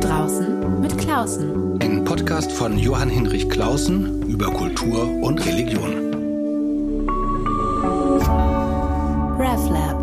[0.00, 1.78] draußen mit Klausen.
[1.82, 5.92] Ein Podcast von Johann Hinrich Klausen über Kultur und Religion.
[9.38, 10.00] RevLab.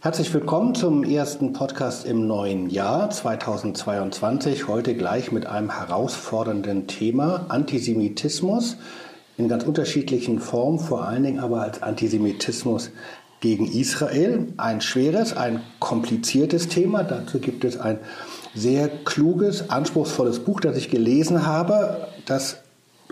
[0.00, 4.68] Herzlich willkommen zum ersten Podcast im neuen Jahr 2022.
[4.68, 8.78] Heute gleich mit einem herausfordernden Thema Antisemitismus
[9.36, 12.90] in ganz unterschiedlichen Formen, vor allen Dingen aber als Antisemitismus
[13.40, 14.48] gegen Israel.
[14.56, 17.04] Ein schweres, ein kompliziertes Thema.
[17.04, 17.98] Dazu gibt es ein
[18.54, 22.58] sehr kluges, anspruchsvolles Buch, das ich gelesen habe, das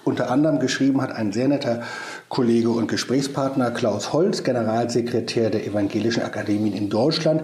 [0.06, 1.82] unter anderem geschrieben hat ein sehr netter
[2.28, 7.42] Kollege und Gesprächspartner Klaus Holz, Generalsekretär der Evangelischen Akademien in Deutschland,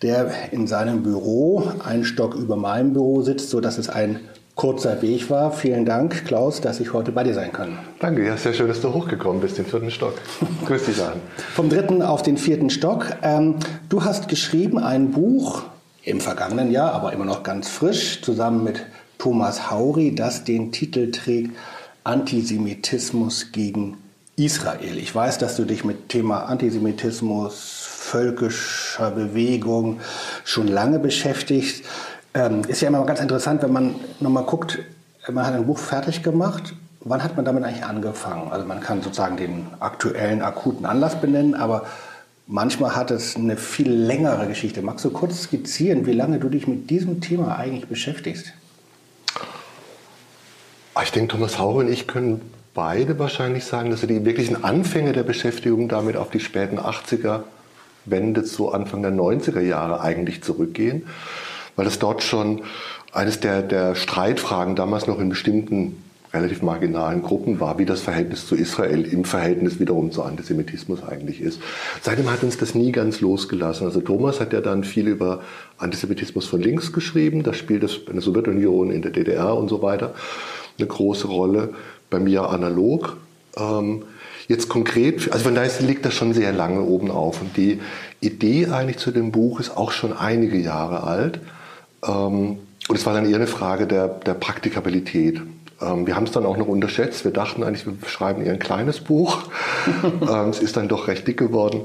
[0.00, 4.20] der in seinem Büro einen Stock über meinem Büro sitzt, sodass es ein
[4.60, 5.52] kurzer Weg war.
[5.52, 7.78] Vielen Dank, Klaus, dass ich heute bei dir sein kann.
[7.98, 10.12] Danke, ja, sehr schön, dass du hochgekommen bist, den vierten Stock.
[10.66, 11.14] Grüß dich an.
[11.54, 13.06] Vom dritten auf den vierten Stock.
[13.22, 13.54] Ähm,
[13.88, 15.62] du hast geschrieben ein Buch
[16.02, 18.84] im vergangenen Jahr, aber immer noch ganz frisch, zusammen mit
[19.16, 21.56] Thomas Hauri, das den Titel trägt
[22.04, 23.96] Antisemitismus gegen
[24.36, 24.98] Israel.
[24.98, 30.00] Ich weiß, dass du dich mit Thema Antisemitismus, völkischer Bewegung
[30.44, 31.84] schon lange beschäftigst.
[32.34, 34.78] Ähm, ist ja immer ganz interessant, wenn man nochmal guckt,
[35.28, 36.74] man hat ein Buch fertig gemacht.
[37.00, 38.52] Wann hat man damit eigentlich angefangen?
[38.52, 41.86] Also man kann sozusagen den aktuellen, akuten Anlass benennen, aber
[42.46, 44.82] manchmal hat es eine viel längere Geschichte.
[44.82, 48.52] Magst du kurz skizzieren, wie lange du dich mit diesem Thema eigentlich beschäftigst?
[51.02, 52.42] Ich denke, Thomas Hauer und ich können
[52.74, 57.42] beide wahrscheinlich sagen, dass wir die wirklichen Anfänge der Beschäftigung damit auf die späten 80er
[58.04, 61.06] Wende zu Anfang der 90er Jahre eigentlich zurückgehen
[61.76, 62.62] weil es dort schon
[63.12, 68.46] eines der, der Streitfragen damals noch in bestimmten relativ marginalen Gruppen war, wie das Verhältnis
[68.46, 71.60] zu Israel im Verhältnis wiederum zu Antisemitismus eigentlich ist.
[72.02, 73.86] Seitdem hat uns das nie ganz losgelassen.
[73.86, 75.40] Also Thomas hat ja dann viel über
[75.78, 77.42] Antisemitismus von links geschrieben.
[77.42, 80.14] Da spielt es in der Sowjetunion, in der DDR und so weiter
[80.78, 81.74] eine große Rolle.
[82.10, 83.16] Bei mir analog.
[83.56, 84.04] Ähm,
[84.46, 87.40] jetzt konkret, also von daher liegt das schon sehr lange oben auf.
[87.40, 87.80] Und die
[88.20, 91.40] Idee eigentlich zu dem Buch ist auch schon einige Jahre alt.
[92.06, 95.40] Ähm, und es war dann eher eine Frage der, der Praktikabilität.
[95.80, 97.24] Ähm, wir haben es dann auch noch unterschätzt.
[97.24, 99.38] Wir dachten eigentlich, wir schreiben eher ein kleines Buch.
[100.02, 101.82] ähm, es ist dann doch recht dick geworden.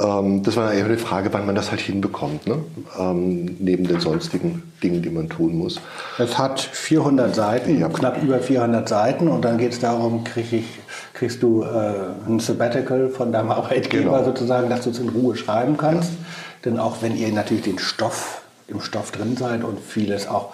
[0.00, 2.58] Ähm, das war eher eine Frage, wann man das halt hinbekommt, ne?
[2.98, 5.80] Ähm, neben den sonstigen Dingen, die man tun muss.
[6.18, 7.88] Es hat 400 Seiten, ja.
[7.88, 9.28] knapp über 400 Seiten.
[9.28, 10.66] Und dann geht es darum, krieg ich,
[11.14, 11.94] kriegst du äh,
[12.26, 14.24] ein Sabbatical von deinem Arbeitgeber genau.
[14.24, 16.10] sozusagen, dass du es in Ruhe schreiben kannst.
[16.10, 16.18] Ja.
[16.64, 18.41] Denn auch wenn ihr natürlich den Stoff
[18.72, 20.52] im Stoff drin seid und vieles auch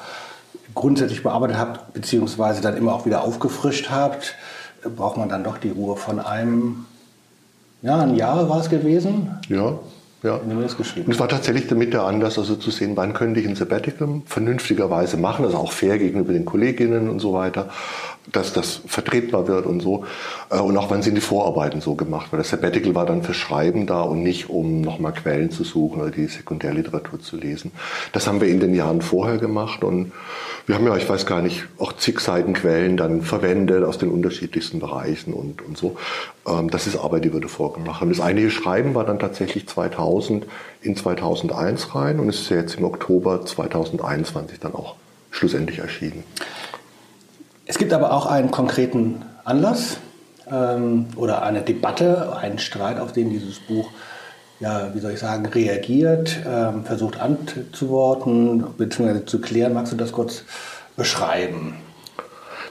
[0.74, 4.34] grundsätzlich bearbeitet habt, beziehungsweise dann immer auch wieder aufgefrischt habt,
[4.96, 6.86] braucht man dann doch die Ruhe von einem,
[7.82, 9.38] ja, ein Jahr war es gewesen?
[9.48, 9.78] Ja.
[10.24, 10.34] Ja.
[10.34, 14.22] Und es war tatsächlich damit der Anlass, also zu sehen, wann könnte ich ein Sabbatical
[14.26, 17.70] vernünftigerweise machen, also auch fair gegenüber den Kolleginnen und so weiter
[18.32, 20.04] dass das vertretbar wird und so.
[20.50, 22.28] Äh, und auch wann sind die Vorarbeiten so gemacht?
[22.30, 26.00] Weil das Sabbatical war dann für Schreiben da und nicht, um nochmal Quellen zu suchen
[26.00, 27.72] oder die Sekundärliteratur zu lesen.
[28.12, 30.12] Das haben wir in den Jahren vorher gemacht und
[30.66, 34.10] wir haben ja, ich weiß gar nicht, auch zig Seiten Quellen dann verwendet aus den
[34.10, 35.96] unterschiedlichsten Bereichen und, und so.
[36.46, 38.10] Ähm, das ist Arbeit, die wir davor gemacht haben.
[38.10, 40.46] Das eigentliche Schreiben war dann tatsächlich 2000
[40.82, 44.96] in 2001 rein und ist jetzt im Oktober 2021 dann auch
[45.30, 46.24] schlussendlich erschienen.
[47.68, 49.98] Es gibt aber auch einen konkreten Anlass
[50.50, 53.90] ähm, oder eine Debatte, einen Streit, auf den dieses Buch,
[54.58, 59.26] ja, wie soll ich sagen, reagiert, ähm, versucht antworten bzw.
[59.26, 59.74] zu klären.
[59.74, 60.44] Magst du das kurz
[60.96, 61.74] beschreiben?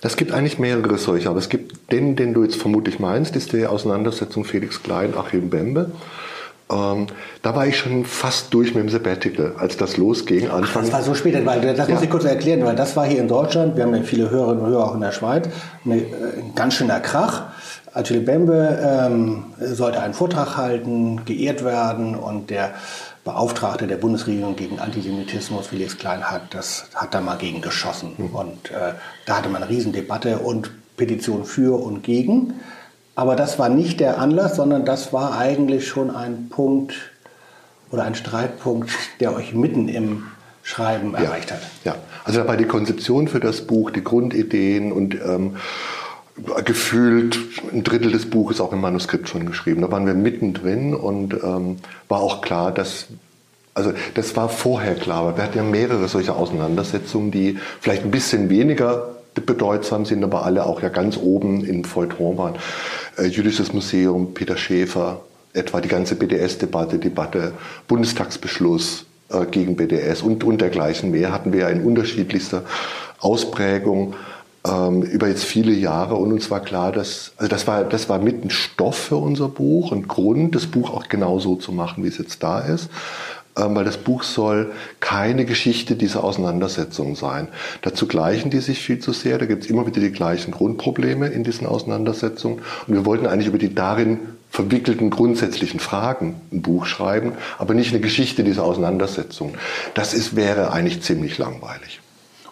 [0.01, 3.53] Es gibt eigentlich mehrere solche, aber es gibt den, den du jetzt vermutlich meinst, ist
[3.53, 5.91] die Auseinandersetzung Felix Klein, Achim Bembe.
[6.69, 7.07] Ähm,
[7.41, 10.49] da war ich schon fast durch mit dem Sabbatical, als das losging.
[10.49, 10.83] Anfang.
[10.83, 11.93] das war so spät, weil das ja.
[11.93, 14.63] muss ich kurz erklären, weil das war hier in Deutschland, wir haben ja viele Hörerinnen
[14.63, 15.47] und Hörer auch in der Schweiz,
[15.85, 16.03] ein äh,
[16.55, 17.43] ganz schöner Krach.
[17.93, 22.75] Attila Bembe ähm, sollte einen Vortrag halten, geehrt werden und der
[23.23, 28.13] Beauftragte der Bundesregierung gegen Antisemitismus, Felix Klein, hat, das, hat da mal gegen geschossen.
[28.17, 28.35] Mhm.
[28.35, 28.93] Und äh,
[29.25, 32.53] da hatte man eine Riesendebatte und Petition für und gegen.
[33.17, 36.93] Aber das war nicht der Anlass, sondern das war eigentlich schon ein Punkt
[37.89, 40.27] oder ein Streitpunkt, der euch mitten im
[40.61, 41.61] Schreiben ja, erreicht hat.
[41.83, 45.55] Ja, also dabei die Konzeption für das Buch, die Grundideen und ähm,
[46.63, 47.39] gefühlt
[47.73, 49.81] ein Drittel des Buches auch im Manuskript schon geschrieben.
[49.81, 51.77] Da waren wir mittendrin und ähm,
[52.09, 53.07] war auch klar, dass
[53.73, 58.11] also das war vorher klar, aber wir hatten ja mehrere solche Auseinandersetzungen, die vielleicht ein
[58.11, 62.55] bisschen weniger bedeutsam sind, aber alle auch ja ganz oben im Feuilleton waren.
[63.17, 65.21] Äh, Jüdisches Museum, Peter Schäfer,
[65.53, 67.53] etwa die ganze BDS-Debatte, Debatte,
[67.87, 72.63] Bundestagsbeschluss äh, gegen BDS und, und dergleichen mehr hatten wir ja in unterschiedlichster
[73.19, 74.15] Ausprägung
[74.65, 78.19] ähm, über jetzt viele Jahre und uns war klar, dass, also das war, das war
[78.19, 82.03] mit ein Stoff für unser Buch, ein Grund, das Buch auch genau so zu machen,
[82.03, 82.89] wie es jetzt da ist
[83.75, 87.47] weil das Buch soll keine Geschichte dieser Auseinandersetzung sein.
[87.81, 91.27] Dazu gleichen die sich viel zu sehr, da gibt es immer wieder die gleichen Grundprobleme
[91.27, 94.19] in diesen Auseinandersetzungen und wir wollten eigentlich über die darin
[94.49, 99.55] verwickelten grundsätzlichen Fragen ein Buch schreiben, aber nicht eine Geschichte dieser Auseinandersetzung.
[99.93, 101.99] Das ist, wäre eigentlich ziemlich langweilig.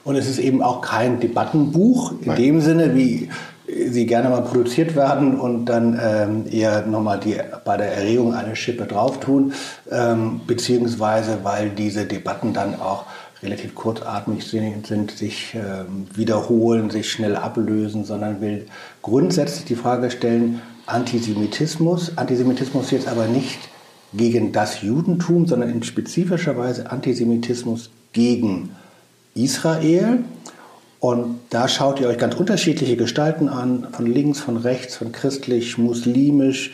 [0.06, 2.38] Und es ist eben auch kein Debattenbuch in Nein.
[2.38, 3.30] dem Sinne, wie
[3.68, 7.36] sie gerne mal produziert werden und dann ähm, eher nochmal die,
[7.66, 9.54] bei der Erregung eine Schippe drauf tun,
[9.92, 13.06] ähm, beziehungsweise weil diese Debatten dann auch
[13.42, 18.68] relativ kurzatmig sind, sich ähm, wiederholen, sich schnell ablösen, sondern will
[19.02, 23.60] grundsätzlich die Frage stellen, Antisemitismus, Antisemitismus jetzt aber nicht
[24.14, 28.70] gegen das Judentum, sondern in spezifischer Weise Antisemitismus gegen
[29.36, 30.20] Israel.
[31.00, 35.78] Und da schaut ihr euch ganz unterschiedliche Gestalten an, von links, von rechts, von christlich,
[35.78, 36.72] muslimisch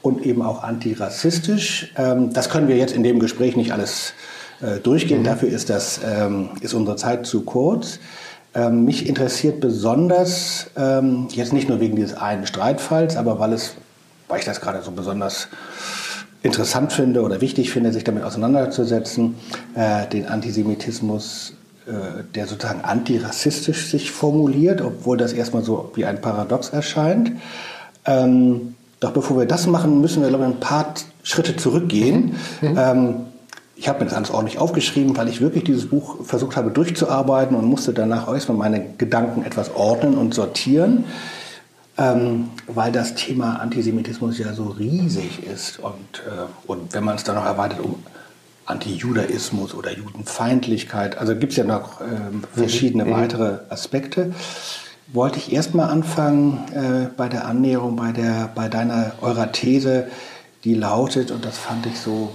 [0.00, 1.92] und eben auch antirassistisch.
[1.96, 4.14] Ähm, das können wir jetzt in dem Gespräch nicht alles
[4.62, 5.20] äh, durchgehen.
[5.20, 5.24] Mhm.
[5.24, 7.98] Dafür ist, das, ähm, ist unsere Zeit zu kurz.
[8.54, 10.70] Ähm, mich interessiert besonders,
[11.30, 13.74] jetzt nicht nur wegen dieses einen Streitfalls, aber weil, es,
[14.28, 15.48] weil ich das gerade so besonders
[16.44, 19.34] interessant finde oder wichtig finde, sich damit auseinanderzusetzen,
[19.74, 21.53] äh, den Antisemitismus
[22.34, 27.32] der sozusagen antirassistisch sich formuliert, obwohl das erstmal so wie ein Paradox erscheint.
[28.06, 32.36] Ähm, doch bevor wir das machen, müssen wir, glaube ich, ein paar Schritte zurückgehen.
[32.62, 32.70] Mhm.
[32.70, 32.78] Mhm.
[32.78, 33.14] Ähm,
[33.76, 37.56] ich habe mir das alles ordentlich aufgeschrieben, weil ich wirklich dieses Buch versucht habe durchzuarbeiten
[37.56, 41.04] und musste danach erstmal meine Gedanken etwas ordnen und sortieren,
[41.98, 45.80] ähm, weil das Thema Antisemitismus ja so riesig ist.
[45.80, 47.96] Und, äh, und wenn man es dann noch erweitert um
[48.66, 51.18] Antijudaismus oder Judenfeindlichkeit.
[51.18, 52.04] Also gibt es ja noch äh,
[52.52, 53.10] verschiedene mhm.
[53.10, 54.34] weitere Aspekte.
[55.12, 60.08] Wollte ich erstmal anfangen äh, bei der Annäherung, bei, der, bei deiner, eurer These,
[60.64, 62.34] die lautet, und das fand ich so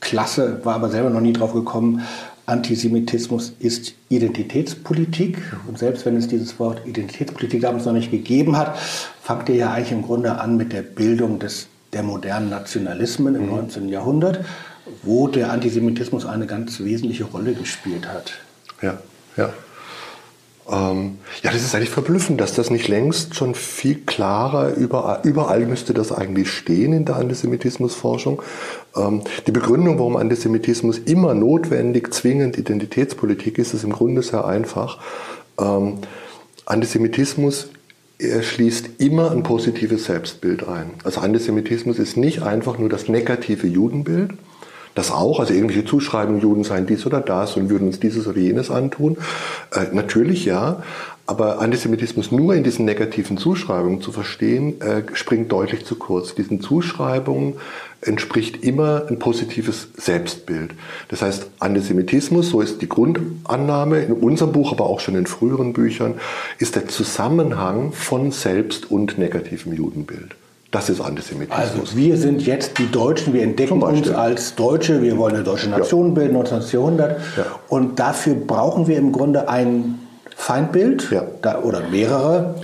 [0.00, 2.02] klasse, war aber selber noch nie drauf gekommen,
[2.46, 5.38] Antisemitismus ist Identitätspolitik.
[5.68, 8.76] Und selbst wenn es dieses Wort Identitätspolitik damals noch nicht gegeben hat,
[9.22, 13.42] fangt ihr ja eigentlich im Grunde an mit der Bildung des, der modernen Nationalismen im
[13.42, 13.50] mhm.
[13.50, 13.88] 19.
[13.88, 14.44] Jahrhundert
[15.02, 18.32] wo der Antisemitismus eine ganz wesentliche Rolle gespielt hat.
[18.80, 18.98] Ja,
[19.36, 19.52] ja.
[20.70, 25.66] Ähm, ja, das ist eigentlich verblüffend, dass das nicht längst schon viel klarer, überall, überall
[25.66, 28.42] müsste das eigentlich stehen in der Antisemitismusforschung.
[28.96, 34.98] Ähm, die Begründung, warum Antisemitismus immer notwendig, zwingend Identitätspolitik ist, ist im Grunde sehr einfach.
[35.60, 35.98] Ähm,
[36.64, 37.70] Antisemitismus
[38.22, 40.90] er schließt immer ein positives Selbstbild ein.
[41.04, 44.32] Also Antisemitismus ist nicht einfach nur das negative Judenbild,
[44.94, 48.38] das auch, also irgendwelche Zuschreibungen, Juden seien dies oder das und würden uns dieses oder
[48.38, 49.16] jenes antun.
[49.72, 50.82] Äh, natürlich ja,
[51.32, 56.34] aber Antisemitismus nur in diesen negativen Zuschreibungen zu verstehen, äh, springt deutlich zu kurz.
[56.34, 57.54] Diesen Zuschreibungen
[58.02, 60.72] entspricht immer ein positives Selbstbild.
[61.08, 65.72] Das heißt, Antisemitismus, so ist die Grundannahme in unserem Buch, aber auch schon in früheren
[65.72, 66.16] Büchern,
[66.58, 70.36] ist der Zusammenhang von Selbst- und negativem Judenbild.
[70.70, 71.58] Das ist Antisemitismus.
[71.58, 75.70] Also wir sind jetzt die Deutschen, wir entdecken uns als Deutsche, wir wollen eine deutsche
[75.70, 76.12] Nation ja.
[76.12, 76.60] bilden, 19.
[76.72, 77.20] Jahrhundert.
[77.38, 77.46] Ja.
[77.68, 79.98] Und dafür brauchen wir im Grunde ein
[80.36, 81.24] Feindbild ja.
[81.42, 82.54] da, oder mehrere.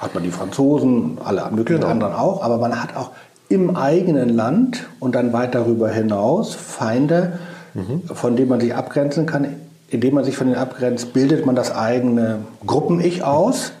[0.00, 1.92] Hat man die Franzosen, alle möglichen genau.
[1.92, 3.10] anderen auch, aber man hat auch
[3.48, 7.38] im eigenen Land und dann weit darüber hinaus Feinde,
[7.74, 8.02] mhm.
[8.12, 9.46] von denen man sich abgrenzen kann.
[9.88, 13.72] Indem man sich von denen abgrenzt, bildet man das eigene Gruppen-Ich aus.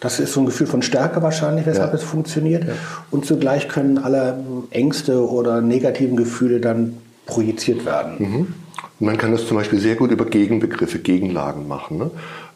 [0.00, 1.98] Das ist so ein Gefühl von Stärke wahrscheinlich, weshalb ja.
[1.98, 2.64] es funktioniert.
[2.64, 2.72] Ja.
[3.10, 4.38] Und zugleich können alle
[4.70, 6.96] Ängste oder negativen Gefühle dann
[7.26, 8.14] projiziert werden.
[8.18, 8.54] Mhm.
[8.98, 11.98] Man kann das zum Beispiel sehr gut über Gegenbegriffe, Gegenlagen machen.
[11.98, 12.10] Ne?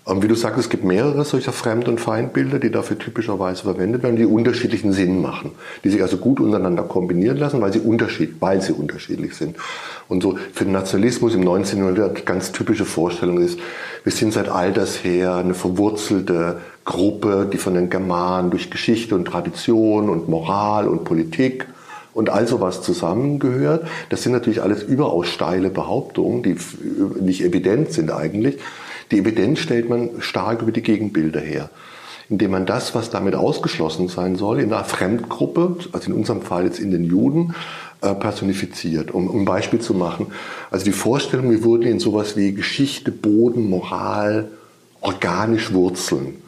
[0.07, 4.05] Und wie du sagst, es gibt mehrere solcher Fremd- und Feindbilder, die dafür typischerweise verwendet
[4.05, 5.51] werden, die unterschiedlichen Sinn machen,
[5.83, 9.57] die sich also gut untereinander kombinieren lassen, weil sie, unterschied, weil sie unterschiedlich sind.
[10.07, 11.81] Und so für den Nationalismus im 19.
[11.81, 13.59] Jahrhundert ganz typische Vorstellung ist,
[14.05, 19.25] wir sind seit alters her eine verwurzelte Gruppe, die von den Germanen durch Geschichte und
[19.25, 21.67] Tradition und Moral und Politik
[22.15, 23.89] und all sowas zusammengehört.
[24.11, 26.57] Das sind natürlich alles überaus steile Behauptungen, die
[27.21, 28.61] nicht evident sind eigentlich.
[29.11, 31.71] Die Evidenz stellt man stark über die Gegenbilder her,
[32.29, 36.65] indem man das, was damit ausgeschlossen sein soll, in einer Fremdgruppe, also in unserem Fall
[36.65, 37.55] jetzt in den Juden,
[38.01, 39.13] äh, personifiziert.
[39.13, 40.27] Um, um ein Beispiel zu machen,
[40.71, 44.51] also die Vorstellung, wir würden in sowas wie Geschichte, Boden, Moral
[45.01, 46.43] organisch wurzeln.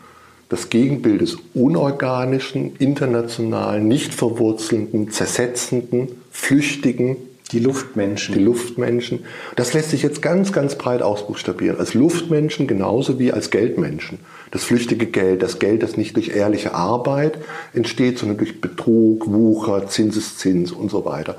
[0.49, 7.17] das Gegenbild des unorganischen, internationalen, nicht verwurzelnden, zersetzenden, flüchtigen.
[7.52, 8.35] Die Luftmenschen.
[8.35, 9.25] Die Luftmenschen.
[9.57, 11.78] Das lässt sich jetzt ganz, ganz breit ausbuchstabieren.
[11.78, 14.19] Als Luftmenschen genauso wie als Geldmenschen.
[14.50, 17.38] Das flüchtige Geld, das Geld, das nicht durch ehrliche Arbeit
[17.73, 21.37] entsteht, sondern durch Betrug, Wucher, Zinseszins und so weiter.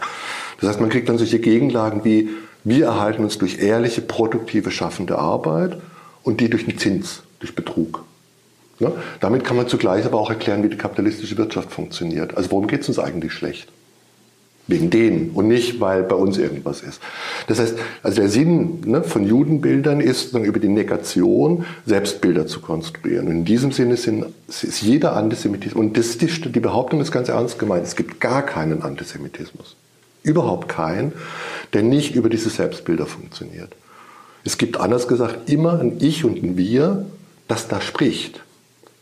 [0.59, 2.29] Das heißt, man kriegt dann solche Gegenlagen wie,
[2.63, 5.77] wir erhalten uns durch ehrliche, produktive, schaffende Arbeit
[6.23, 8.03] und die durch den Zins, durch Betrug.
[8.79, 8.91] Ne?
[9.19, 12.35] Damit kann man zugleich aber auch erklären, wie die kapitalistische Wirtschaft funktioniert.
[12.35, 13.71] Also worum geht es uns eigentlich schlecht?
[14.69, 17.01] Wegen denen und nicht, weil bei uns irgendwas ist.
[17.47, 23.27] Das heißt, also der Sinn ne, von Judenbildern ist, über die Negation Selbstbilder zu konstruieren.
[23.27, 27.29] Und in diesem Sinne sind, ist jeder Antisemitismus, und das, die, die Behauptung ist ganz
[27.29, 29.75] ernst gemeint, es gibt gar keinen Antisemitismus.
[30.23, 31.13] Überhaupt keinen,
[31.73, 33.75] der nicht über diese Selbstbilder funktioniert.
[34.43, 37.05] Es gibt anders gesagt immer ein Ich und ein Wir,
[37.47, 38.41] das da spricht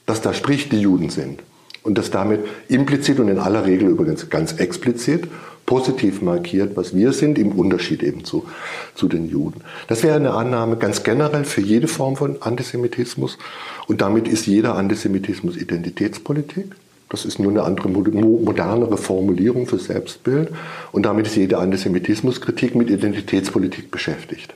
[0.07, 1.43] dass da spricht, die Juden sind.
[1.83, 5.27] Und das damit implizit und in aller Regel übrigens ganz explizit
[5.67, 8.45] positiv markiert, was wir sind, im Unterschied eben zu,
[8.95, 9.61] zu den Juden.
[9.87, 13.37] Das wäre eine Annahme ganz generell für jede Form von Antisemitismus.
[13.85, 16.73] Und damit ist jeder Antisemitismus Identitätspolitik.
[17.09, 20.49] Das ist nur eine andere, modernere Formulierung für Selbstbild.
[20.93, 24.53] Und damit ist jede Antisemitismuskritik mit Identitätspolitik beschäftigt.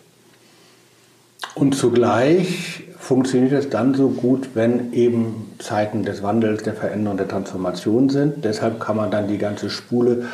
[1.55, 7.27] Und zugleich funktioniert es dann so gut, wenn eben Zeiten des Wandels, der Veränderung, der
[7.27, 8.45] Transformation sind.
[8.45, 10.27] Deshalb kann man dann die ganze Spule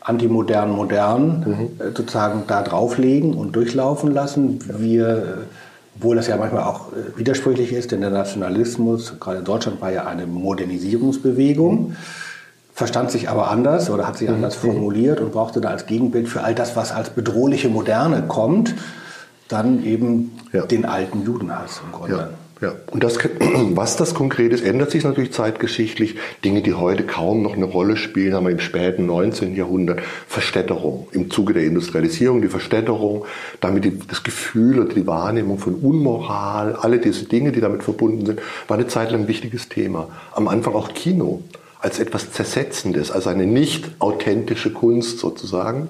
[0.00, 1.40] antimodern, modern
[1.78, 1.86] mhm.
[1.86, 4.58] Äh, sozusagen da drauflegen und durchlaufen lassen.
[4.78, 5.46] Wir,
[5.96, 9.92] obwohl das ja manchmal auch äh, widersprüchlich ist, denn der Nationalismus, gerade in Deutschland, war
[9.92, 11.90] ja eine Modernisierungsbewegung.
[11.90, 11.96] Mhm
[12.80, 14.36] verstand sich aber anders oder hat sich mhm.
[14.36, 18.74] anders formuliert und brauchte da als Gegenbild für all das, was als bedrohliche Moderne kommt,
[19.48, 20.64] dann eben ja.
[20.64, 22.16] den alten Judenhass im Grunde.
[22.16, 22.28] Ja.
[22.60, 23.18] Ja, und das,
[23.74, 26.16] was das konkret ist, ändert sich natürlich zeitgeschichtlich.
[26.44, 29.56] Dinge, die heute kaum noch eine Rolle spielen, haben wir im späten 19.
[29.56, 30.02] Jahrhundert.
[30.28, 33.24] Verstädterung im Zuge der Industrialisierung, die Verstädterung,
[33.60, 38.26] damit die, das Gefühl oder die Wahrnehmung von Unmoral, alle diese Dinge, die damit verbunden
[38.26, 40.08] sind, war eine Zeit lang ein wichtiges Thema.
[40.32, 41.42] Am Anfang auch Kino
[41.80, 45.88] als etwas Zersetzendes, als eine nicht authentische Kunst sozusagen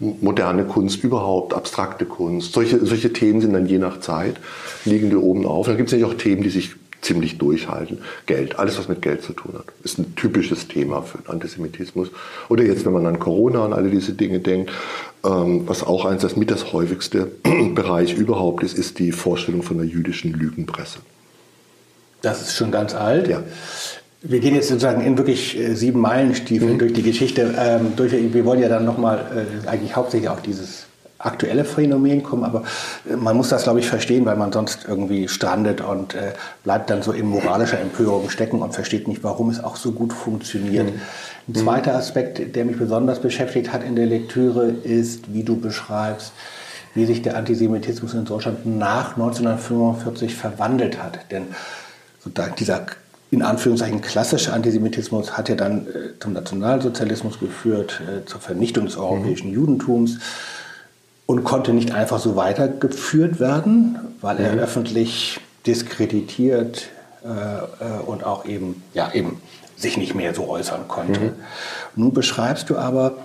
[0.00, 2.52] moderne Kunst überhaupt, abstrakte Kunst.
[2.54, 4.36] Solche, solche Themen sind dann je nach Zeit,
[4.84, 5.66] liegen wir oben auf.
[5.66, 7.98] Dann gibt es natürlich auch Themen, die sich ziemlich durchhalten.
[8.26, 12.08] Geld, alles was mit Geld zu tun hat, ist ein typisches Thema für den Antisemitismus.
[12.48, 14.70] Oder jetzt, wenn man an Corona und alle diese Dinge denkt,
[15.24, 17.30] ähm, was auch eins das mit das häufigste
[17.74, 21.00] Bereich überhaupt ist, ist die Vorstellung von der jüdischen Lügenpresse.
[22.22, 23.28] Das ist schon ganz alt.
[23.28, 23.42] Ja.
[24.22, 26.78] Wir gehen jetzt sozusagen in wirklich äh, sieben Meilenstiefeln mhm.
[26.78, 27.54] durch die Geschichte.
[27.58, 30.86] Ähm, durch, wir wollen ja dann nochmal äh, eigentlich hauptsächlich auf dieses
[31.20, 32.64] aktuelle Phänomen kommen, aber
[33.08, 36.32] äh, man muss das, glaube ich, verstehen, weil man sonst irgendwie strandet und äh,
[36.64, 40.12] bleibt dann so in moralischer Empörung stecken und versteht nicht, warum es auch so gut
[40.12, 40.86] funktioniert.
[40.86, 41.00] Mhm.
[41.48, 46.32] Ein zweiter Aspekt, der mich besonders beschäftigt hat in der Lektüre, ist, wie du beschreibst,
[46.94, 51.30] wie sich der Antisemitismus in Deutschland nach 1945 verwandelt hat.
[51.30, 51.46] Denn
[52.58, 52.86] dieser
[53.30, 58.96] in Anführungszeichen klassische Antisemitismus hat ja dann äh, zum Nationalsozialismus geführt, äh, zur Vernichtung des
[58.96, 59.54] europäischen mhm.
[59.54, 60.18] Judentums
[61.26, 64.58] und konnte nicht einfach so weitergeführt werden, weil er mhm.
[64.58, 66.88] öffentlich diskreditiert
[67.24, 69.40] äh, äh, und auch eben, ja, eben
[69.76, 71.20] sich nicht mehr so äußern konnte.
[71.20, 71.32] Mhm.
[71.94, 73.18] Nun beschreibst du aber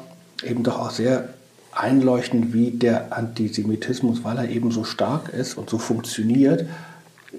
[0.43, 1.29] eben doch auch sehr
[1.71, 6.67] einleuchtend, wie der Antisemitismus, weil er eben so stark ist und so funktioniert,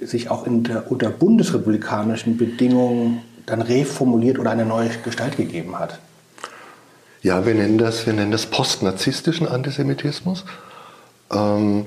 [0.01, 5.99] sich auch der, unter bundesrepublikanischen Bedingungen dann reformuliert oder eine neue Gestalt gegeben hat.
[7.23, 10.45] Ja, wir nennen das, wir nennen das postnarzisstischen Antisemitismus.
[11.33, 11.87] Ähm,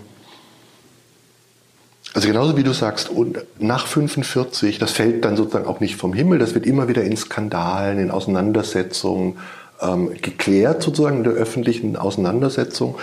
[2.13, 6.13] also genauso wie du sagst, und nach 45, das fällt dann sozusagen auch nicht vom
[6.13, 9.37] Himmel, das wird immer wieder in Skandalen, in Auseinandersetzungen
[9.79, 12.95] ähm, geklärt, sozusagen in der öffentlichen Auseinandersetzung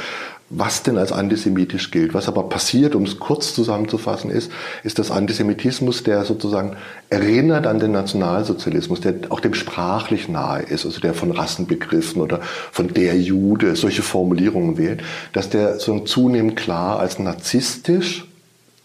[0.49, 2.15] was denn als antisemitisch gilt.
[2.15, 4.51] Was aber passiert, um es kurz zusammenzufassen, ist,
[4.85, 6.77] ist das Antisemitismus, der sozusagen
[7.11, 12.41] erinnert an den Nationalsozialismus, der auch dem sprachlich nahe ist, also der von Rassenbegriffen oder
[12.71, 18.27] von der Jude solche Formulierungen wählt, dass der so zunehmend klar als narzisstisch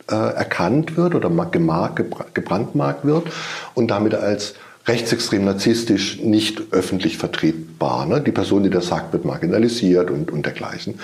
[0.10, 3.27] äh, erkannt wird oder gebrandmarkt wird
[3.75, 4.56] und damit als
[4.88, 8.08] rechtsextrem narzisstisch nicht öffentlich vertretbar.
[8.08, 8.20] Ne?
[8.20, 11.00] Die Person, die das sagt, wird marginalisiert und, und dergleichen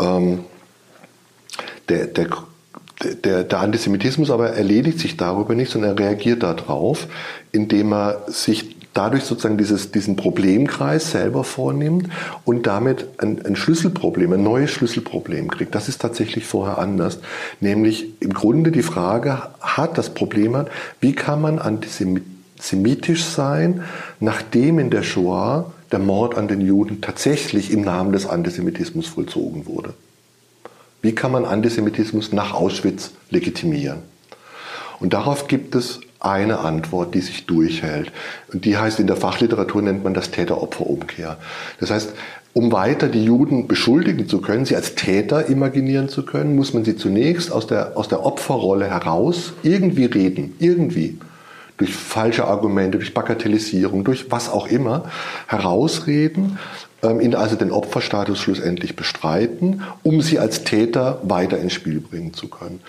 [0.00, 0.40] ähm,
[1.88, 2.28] der, der,
[3.24, 7.06] der, der Antisemitismus aber erledigt sich darüber nicht, sondern er reagiert darauf,
[7.52, 12.08] indem er sich dadurch sozusagen dieses, diesen Problemkreis selber vornimmt
[12.44, 15.74] und damit ein, ein Schlüsselproblem, ein neues Schlüsselproblem kriegt.
[15.74, 17.20] Das ist tatsächlich vorher anders.
[17.60, 23.84] Nämlich im Grunde die Frage hat, das Problem hat, wie kann man antisemitisch sein,
[24.18, 29.66] nachdem in der Shoah der Mord an den Juden tatsächlich im Namen des Antisemitismus vollzogen
[29.66, 29.94] wurde.
[31.02, 34.00] Wie kann man Antisemitismus nach Auschwitz legitimieren?
[35.00, 38.12] Und darauf gibt es eine Antwort, die sich durchhält.
[38.52, 41.38] Und die heißt, in der Fachliteratur nennt man das Täter-Opfer-Umkehr.
[41.80, 42.12] Das heißt,
[42.52, 46.84] um weiter die Juden beschuldigen zu können, sie als Täter imaginieren zu können, muss man
[46.84, 51.18] sie zunächst aus der, aus der Opferrolle heraus irgendwie reden, irgendwie
[51.80, 55.04] durch falsche Argumente, durch Bagatellisierung, durch was auch immer
[55.46, 56.58] herausreden,
[57.02, 62.34] ähm, ihn also den Opferstatus schlussendlich bestreiten, um sie als Täter weiter ins Spiel bringen
[62.34, 62.80] zu können.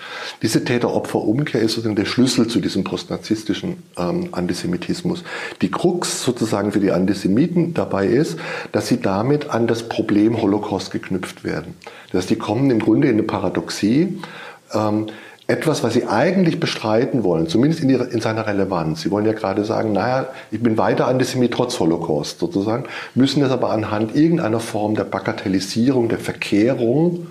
[0.42, 5.24] Diese Täter-Opfer-Umkehr ist sozusagen der Schlüssel zu diesem postnarzisstischen ähm, Antisemitismus.
[5.62, 8.38] Die Krux sozusagen für die Antisemiten dabei ist,
[8.72, 11.76] dass sie damit an das Problem Holocaust geknüpft werden.
[12.10, 14.18] Das heißt, die kommen im Grunde in eine Paradoxie.
[14.74, 15.06] Ähm,
[15.46, 19.02] etwas, was sie eigentlich bestreiten wollen, zumindest in, ihrer, in, seiner Relevanz.
[19.02, 22.84] Sie wollen ja gerade sagen, naja, ich bin weiter Antisemit trotz Holocaust sozusagen,
[23.14, 27.26] müssen das aber anhand irgendeiner Form der Bagatellisierung, der Verkehrung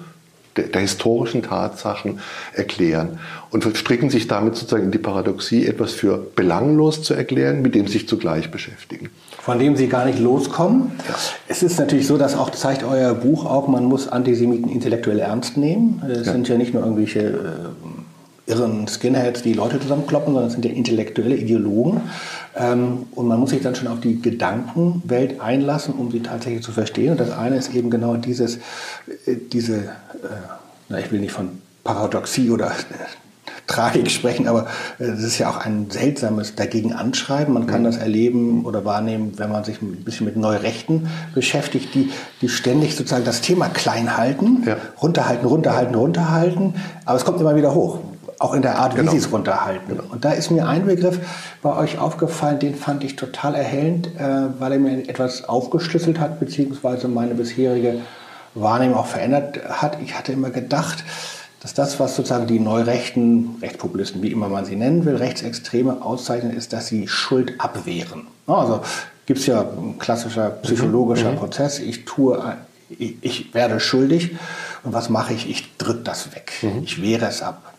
[0.55, 2.19] der, historischen Tatsachen
[2.53, 3.19] erklären
[3.51, 7.87] und verstricken sich damit sozusagen in die Paradoxie, etwas für belanglos zu erklären, mit dem
[7.87, 9.09] sich zugleich beschäftigen.
[9.39, 10.91] Von dem Sie gar nicht loskommen.
[11.07, 11.15] Ja.
[11.47, 15.57] Es ist natürlich so, dass auch zeigt euer Buch auch, man muss Antisemiten intellektuell ernst
[15.57, 16.01] nehmen.
[16.07, 16.33] Es ja.
[16.33, 17.31] sind ja nicht nur irgendwelche äh,
[18.51, 22.01] irren Skinheads, die Leute zusammenkloppen, sondern es sind ja intellektuelle Ideologen.
[22.55, 26.71] Ähm, und man muss sich dann schon auf die Gedankenwelt einlassen, um sie tatsächlich zu
[26.71, 27.11] verstehen.
[27.11, 28.57] Und das eine ist eben genau dieses,
[29.25, 29.87] äh, diese, äh,
[30.89, 32.73] na, ich will nicht von Paradoxie oder
[33.67, 34.67] Tragik sprechen, aber
[34.99, 37.53] es ist ja auch ein seltsames dagegen anschreiben.
[37.53, 37.85] Man kann mhm.
[37.85, 42.09] das erleben oder wahrnehmen, wenn man sich ein bisschen mit Neurechten beschäftigt, die,
[42.41, 44.75] die ständig sozusagen das Thema klein halten, ja.
[45.01, 46.73] runterhalten, runterhalten, runterhalten,
[47.05, 47.99] aber es kommt immer wieder hoch.
[48.41, 49.11] Auch in der Art, genau.
[49.11, 49.87] wie sie es runterhalten.
[49.87, 50.03] Genau.
[50.11, 51.19] Und da ist mir ein Begriff
[51.61, 56.39] bei euch aufgefallen, den fand ich total erhellend, äh, weil er mir etwas aufgeschlüsselt hat,
[56.39, 58.01] beziehungsweise meine bisherige
[58.55, 59.99] Wahrnehmung auch verändert hat.
[60.03, 61.03] Ich hatte immer gedacht,
[61.59, 66.51] dass das, was sozusagen die Neurechten, Rechtspopulisten, wie immer man sie nennen will, Rechtsextreme auszeichnen,
[66.57, 68.25] ist, dass sie Schuld abwehren.
[68.47, 68.81] Also
[69.27, 71.37] gibt es ja ein klassischer psychologischer mhm.
[71.37, 71.77] Prozess.
[71.77, 72.41] Ich tue,
[72.89, 74.31] ich, ich, werde schuldig
[74.83, 75.47] und was mache ich?
[75.47, 76.53] Ich drücke das weg.
[76.63, 76.81] Mhm.
[76.83, 77.70] Ich wehre es ab.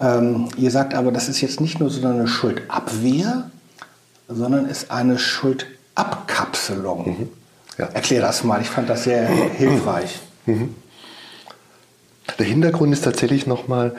[0.00, 3.50] Ähm, ihr sagt aber, das ist jetzt nicht nur so eine Schuldabwehr,
[4.28, 7.06] sondern ist eine Schuldabkapselung.
[7.06, 7.28] Mhm.
[7.78, 7.86] Ja.
[7.94, 10.20] Erklär das mal, ich fand das sehr hilfreich.
[10.46, 10.74] Mhm.
[12.38, 13.96] Der Hintergrund ist tatsächlich nochmal,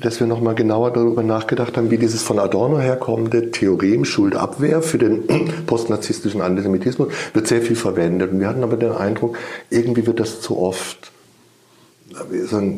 [0.00, 4.98] dass wir nochmal genauer darüber nachgedacht haben, wie dieses von Adorno herkommende Theorem Schuldabwehr für
[4.98, 5.24] den
[5.66, 8.32] postnarzisstischen Antisemitismus wird sehr viel verwendet.
[8.32, 9.38] Und wir hatten aber den Eindruck,
[9.70, 11.12] irgendwie wird das zu oft,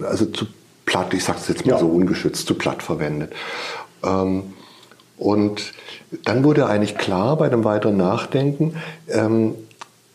[0.03, 0.47] also zu
[0.89, 1.79] platt, ich sage es jetzt mal ja.
[1.79, 3.33] so ungeschützt, zu platt verwendet.
[4.03, 4.55] Ähm,
[5.19, 5.75] und
[6.25, 8.77] dann wurde eigentlich klar bei dem weiteren Nachdenken,
[9.09, 9.55] ähm,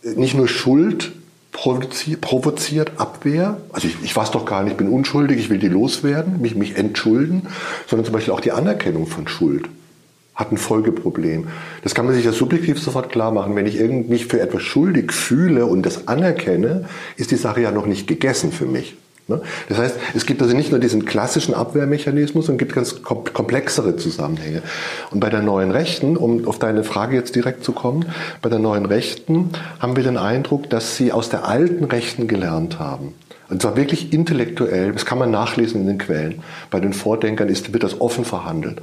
[0.01, 1.11] nicht nur Schuld
[1.51, 5.67] provoziert Abwehr, also ich, ich weiß doch gar nicht, ich bin unschuldig, ich will die
[5.67, 7.47] loswerden, mich, mich entschulden,
[7.87, 9.69] sondern zum Beispiel auch die Anerkennung von Schuld
[10.33, 11.47] hat ein Folgeproblem.
[11.83, 13.55] Das kann man sich ja subjektiv sofort klar machen.
[13.55, 16.85] Wenn ich mich für etwas schuldig fühle und das anerkenne,
[17.17, 18.95] ist die Sache ja noch nicht gegessen für mich.
[19.27, 19.41] Ne?
[19.69, 24.61] Das heißt, es gibt also nicht nur diesen klassischen Abwehrmechanismus, sondern gibt ganz komplexere Zusammenhänge.
[25.11, 28.05] Und bei der neuen Rechten, um auf deine Frage jetzt direkt zu kommen,
[28.41, 32.79] bei der neuen Rechten haben wir den Eindruck, dass sie aus der alten Rechten gelernt
[32.79, 33.13] haben.
[33.49, 36.41] Und zwar wirklich intellektuell, das kann man nachlesen in den Quellen.
[36.69, 38.81] Bei den Vordenkern ist, wird das offen verhandelt.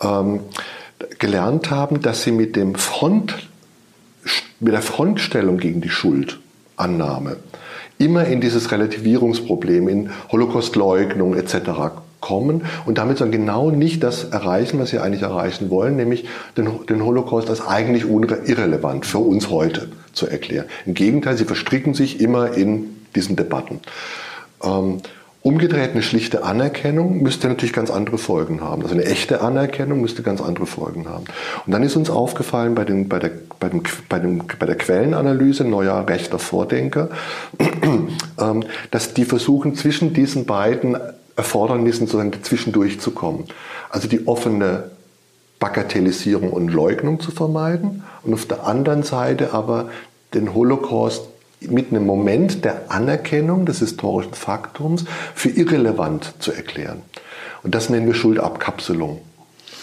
[0.00, 0.40] Ähm,
[1.18, 3.48] gelernt haben, dass sie mit dem Front,
[4.60, 7.36] mit der Frontstellung gegen die Schuldannahme
[8.04, 11.70] immer in dieses Relativierungsproblem, in Holocaustleugnung etc.
[12.20, 16.68] kommen und damit dann genau nicht das erreichen, was sie eigentlich erreichen wollen, nämlich den,
[16.88, 20.66] den Holocaust als eigentlich irrelevant für uns heute zu erklären.
[20.86, 23.80] Im Gegenteil, sie verstricken sich immer in diesen Debatten.
[24.62, 24.98] Ähm,
[25.42, 28.82] Umgedreht eine schlichte Anerkennung müsste natürlich ganz andere Folgen haben.
[28.82, 31.24] Also eine echte Anerkennung müsste ganz andere Folgen haben.
[31.66, 34.76] Und dann ist uns aufgefallen bei, den, bei, der, bei, dem, bei, dem, bei der
[34.76, 37.08] Quellenanalyse neuer rechter Vordenker,
[38.40, 40.96] ähm, dass die versuchen, zwischen diesen beiden
[41.34, 43.46] Erfordernissen sozusagen zwischendurch zu kommen.
[43.90, 44.92] Also die offene
[45.58, 49.90] Bagatellisierung und Leugnung zu vermeiden und auf der anderen Seite aber
[50.34, 51.31] den Holocaust
[51.68, 57.02] mit einem Moment der Anerkennung des historischen Faktums für irrelevant zu erklären.
[57.62, 59.20] Und das nennen wir Schuldabkapselung.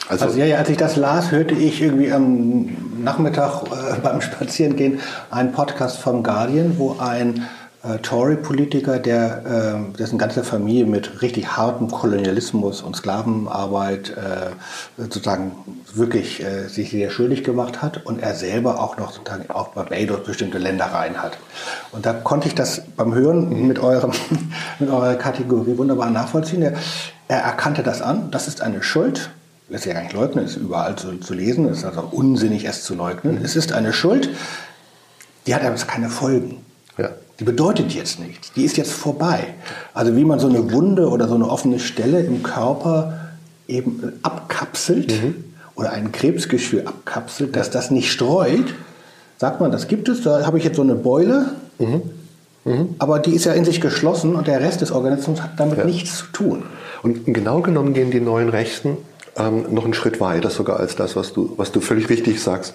[0.09, 2.69] Also, also ja, ja, als ich das las, hörte ich irgendwie am
[3.03, 7.47] Nachmittag äh, beim Spazierengehen einen Podcast vom Guardian, wo ein
[7.81, 14.51] äh, Tory-Politiker, der äh, dessen ganze Familie mit richtig hartem Kolonialismus und Sklavenarbeit äh,
[14.97, 15.53] sozusagen
[15.93, 20.25] wirklich äh, sich sehr schuldig gemacht hat und er selber auch noch sozusagen auch Barbados
[20.25, 21.37] bestimmte Ländereien hat.
[21.91, 24.11] Und da konnte ich das beim Hören mit, eurem,
[24.79, 26.61] mit eurer Kategorie wunderbar nachvollziehen.
[26.61, 26.73] Er,
[27.29, 29.29] er erkannte das an, das ist eine Schuld,
[29.69, 32.65] lässt sich ja gar nicht leugnen, ist überall zu, zu lesen, es ist also unsinnig,
[32.65, 33.39] es zu leugnen.
[33.41, 34.29] Es ist eine Schuld,
[35.47, 36.65] die hat aber keine Folgen.
[37.39, 38.51] Die bedeutet jetzt nichts.
[38.53, 39.53] Die ist jetzt vorbei.
[39.93, 43.31] Also wie man so eine Wunde oder so eine offene Stelle im Körper
[43.67, 45.35] eben abkapselt mhm.
[45.75, 48.73] oder ein Krebsgeschwür abkapselt, dass das nicht streut,
[49.37, 50.21] sagt man, das gibt es.
[50.21, 51.51] Da habe ich jetzt so eine Beule.
[51.77, 52.01] Mhm.
[52.65, 52.95] Mhm.
[52.99, 55.85] Aber die ist ja in sich geschlossen und der Rest des Organismus hat damit ja.
[55.85, 56.63] nichts zu tun.
[57.03, 58.97] Und genau genommen gehen die neuen Rechten
[59.37, 62.73] ähm, noch einen Schritt weiter sogar als das, was du, was du völlig richtig sagst.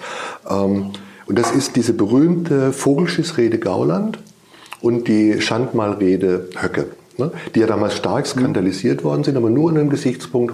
[0.48, 0.92] Ähm,
[1.27, 4.18] und das ist diese berühmte Vogelschissrede Gauland,
[4.85, 9.81] und die Schandmalrede Höcke, ne, die ja damals stark skandalisiert worden sind, aber nur unter
[9.81, 10.53] dem Gesichtspunkt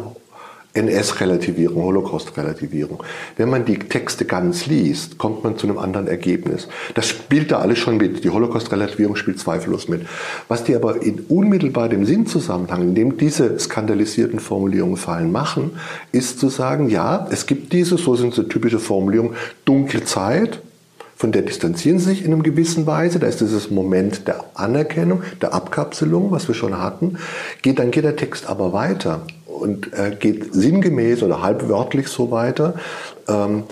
[0.73, 3.03] NS-Relativierung, Holocaust-Relativierung.
[3.37, 6.69] Wenn man die Texte ganz liest, kommt man zu einem anderen Ergebnis.
[6.95, 8.23] Das spielt da alles schon mit.
[8.23, 10.07] Die Holocaust-Relativierung spielt zweifellos mit.
[10.47, 15.73] Was die aber in unmittelbar dem Sinnzusammenhang, in dem diese skandalisierten Formulierungen fallen, machen,
[16.12, 20.61] ist zu sagen, ja, es gibt diese, so sind so typische Formulierungen, dunkle Zeit,
[21.21, 23.19] von der distanzieren sie sich in einer gewissen Weise.
[23.19, 27.19] Da ist dieses Moment der Anerkennung, der Abkapselung, was wir schon hatten.
[27.61, 32.73] Geht, dann geht der Text aber weiter und äh, geht sinngemäß oder halbwörtlich so weiter.
[33.29, 33.65] Ähm,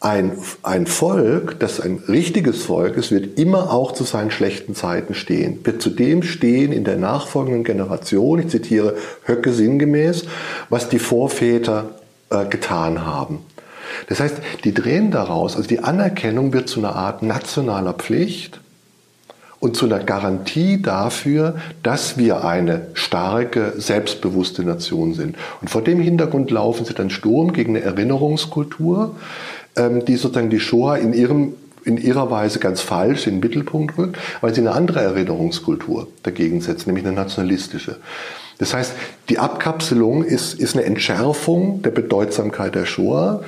[0.00, 0.32] ein,
[0.64, 5.60] ein Volk, das ein richtiges Volk ist, wird immer auch zu seinen schlechten Zeiten stehen.
[5.62, 10.24] Wird zu dem stehen in der nachfolgenden Generation, ich zitiere Höcke sinngemäß,
[10.70, 13.44] was die Vorväter äh, getan haben.
[14.08, 18.60] Das heißt, die drehen daraus, also die Anerkennung wird zu einer Art nationaler Pflicht
[19.58, 25.36] und zu einer Garantie dafür, dass wir eine starke, selbstbewusste Nation sind.
[25.60, 29.16] Und vor dem Hintergrund laufen sie dann Sturm gegen eine Erinnerungskultur,
[29.76, 31.54] ähm, die sozusagen die Shoah in ihrem
[31.84, 36.60] in ihrer Weise ganz falsch in den Mittelpunkt rückt, weil sie eine andere Erinnerungskultur dagegen
[36.60, 37.98] setzt, nämlich eine nationalistische.
[38.58, 38.92] Das heißt,
[39.28, 43.42] die Abkapselung ist, ist eine Entschärfung der Bedeutsamkeit der Shoah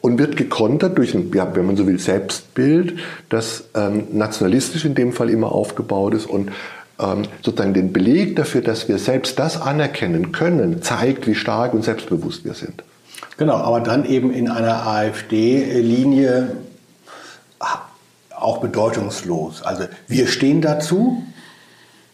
[0.00, 2.98] und wird gekontert durch ein, ja, wenn man so will, Selbstbild,
[3.28, 6.50] das ähm, nationalistisch in dem Fall immer aufgebaut ist und
[6.98, 11.84] ähm, sozusagen den Beleg dafür, dass wir selbst das anerkennen können, zeigt, wie stark und
[11.84, 12.82] selbstbewusst wir sind.
[13.36, 16.56] Genau, aber dann eben in einer AfD-Linie
[18.30, 19.62] auch bedeutungslos.
[19.62, 21.22] Also wir stehen dazu,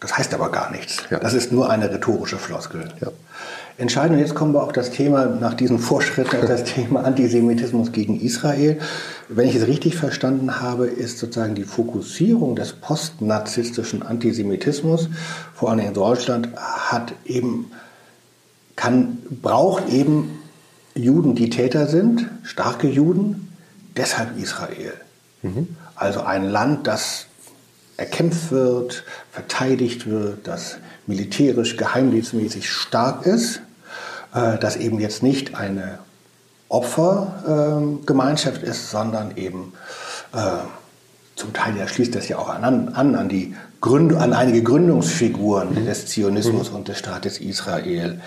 [0.01, 0.97] das heißt aber gar nichts.
[1.11, 1.19] Ja.
[1.19, 2.89] Das ist nur eine rhetorische Floskel.
[2.99, 3.09] Ja.
[3.77, 7.91] Entscheidend, und jetzt kommen wir auf das Thema, nach diesen Vorschritten, auf das Thema Antisemitismus
[7.91, 8.79] gegen Israel.
[9.29, 15.07] Wenn ich es richtig verstanden habe, ist sozusagen die Fokussierung des postnarzisstischen Antisemitismus,
[15.53, 17.71] vor allem in Deutschland, hat eben,
[18.75, 20.39] kann, braucht eben
[20.95, 23.55] Juden, die Täter sind, starke Juden,
[23.95, 24.93] deshalb Israel.
[25.43, 25.75] Mhm.
[25.95, 27.27] Also ein Land, das
[27.97, 30.77] erkämpft wird, verteidigt wird, das
[31.07, 33.61] militärisch, geheimdienstmäßig stark ist,
[34.33, 35.99] äh, das eben jetzt nicht eine
[36.69, 39.73] Opfergemeinschaft ist, sondern eben
[40.33, 40.39] äh,
[41.35, 45.73] zum Teil ja schließt das ja auch an, an, an, die Gründ, an einige Gründungsfiguren
[45.73, 45.85] mhm.
[45.85, 46.77] des Zionismus mhm.
[46.77, 48.21] und des Staates Israel.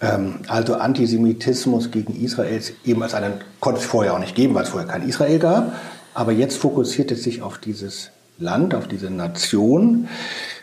[0.00, 4.64] Ähm, also Antisemitismus gegen Israel eben als einen konnte es vorher auch nicht geben, weil
[4.64, 5.72] es vorher kein Israel gab.
[6.14, 10.08] Aber jetzt fokussiert es sich auf dieses Land, auf diese Nation.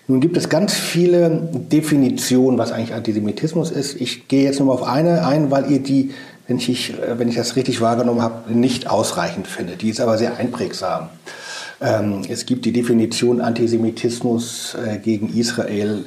[0.07, 3.99] Nun gibt es ganz viele Definitionen, was eigentlich Antisemitismus ist.
[3.99, 6.11] Ich gehe jetzt nur mal auf eine ein, weil ihr die,
[6.47, 9.81] wenn ich, wenn ich das richtig wahrgenommen habe, nicht ausreichend findet.
[9.81, 11.09] Die ist aber sehr einprägsam.
[11.81, 16.05] Ähm, es gibt die Definition Antisemitismus äh, gegen Israel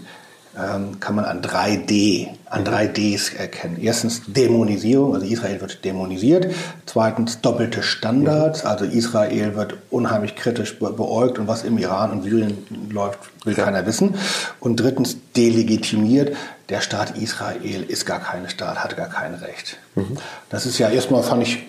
[0.59, 3.79] ähm, kann man an 3D, an 3Ds erkennen.
[3.81, 6.53] Erstens Dämonisierung, also Israel wird dämonisiert.
[6.87, 12.59] Zweitens doppelte Standards, also Israel wird unheimlich kritisch beäugt und was im Iran und Syrien
[12.91, 13.65] läuft, will ja.
[13.65, 14.17] keiner wissen.
[14.59, 16.37] Und drittens delegitimiert,
[16.69, 19.79] der Staat Israel ist gar kein Staat, hat gar kein Recht.
[19.95, 20.17] Mhm.
[20.51, 21.65] Das ist ja erstmal, fand ich,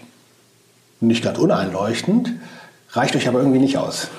[1.01, 2.31] nicht ganz uneinleuchtend,
[2.91, 4.09] reicht euch aber irgendwie nicht aus.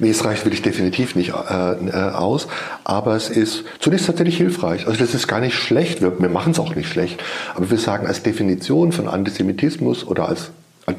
[0.00, 2.46] Es reicht wirklich definitiv nicht äh, äh, aus,
[2.84, 4.86] aber es ist zunächst tatsächlich hilfreich.
[4.86, 7.22] Also das ist gar nicht schlecht, wir, wir machen es auch nicht schlecht,
[7.54, 10.50] aber wir sagen als Definition von Antisemitismus oder als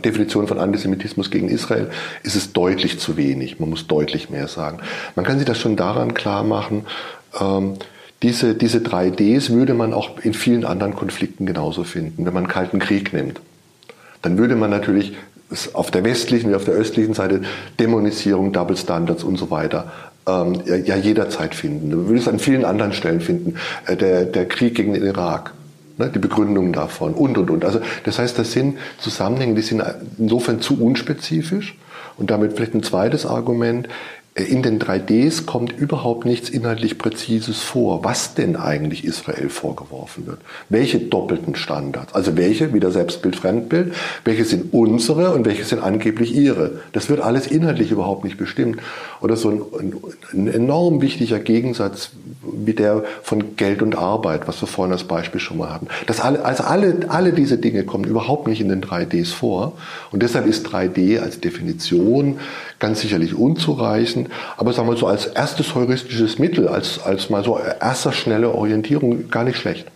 [0.03, 1.89] Definition von Antisemitismus gegen Israel
[2.23, 3.59] ist es deutlich zu wenig.
[3.59, 4.79] Man muss deutlich mehr sagen.
[5.15, 6.85] Man kann sich das schon daran klar machen,
[7.39, 7.75] ähm,
[8.21, 12.43] diese, diese drei Ds würde man auch in vielen anderen Konflikten genauso finden, wenn man
[12.43, 13.39] einen Kalten Krieg nimmt.
[14.21, 15.13] Dann würde man natürlich
[15.73, 17.41] auf der westlichen wie auf der östlichen Seite
[17.79, 19.91] Dämonisierung, Double Standards und so weiter
[20.27, 21.89] ähm, ja, jederzeit finden.
[21.89, 23.55] Du würdest an vielen anderen Stellen finden.
[23.85, 25.53] Äh, der, der Krieg gegen den Irak,
[25.97, 27.65] ne, die Begründung davon und, und, und.
[27.65, 29.83] Also das heißt, das sind Zusammenhänge, die sind
[30.17, 31.77] insofern zu unspezifisch.
[32.17, 33.88] Und damit vielleicht ein zweites Argument,
[34.43, 40.39] in den 3Ds kommt überhaupt nichts inhaltlich Präzises vor, was denn eigentlich Israel vorgeworfen wird.
[40.69, 43.93] Welche doppelten Standards, also welche, wieder Selbstbild, Fremdbild,
[44.25, 46.80] welche sind unsere und welche sind angeblich ihre.
[46.93, 48.80] Das wird alles inhaltlich überhaupt nicht bestimmt.
[49.21, 49.95] Oder so ein,
[50.34, 55.39] ein enorm wichtiger Gegensatz wie der von Geld und Arbeit, was wir vorhin als Beispiel
[55.39, 55.88] schon mal hatten.
[56.08, 59.73] Das alle, also alle, alle diese Dinge kommen überhaupt nicht in den 3Ds vor.
[60.12, 62.39] Und deshalb ist 3D als Definition
[62.80, 64.29] ganz sicherlich unzureichend.
[64.58, 69.30] Aber sagen wir so als erstes heuristisches Mittel, als, als mal so erster schnelle Orientierung
[69.30, 69.88] gar nicht schlecht.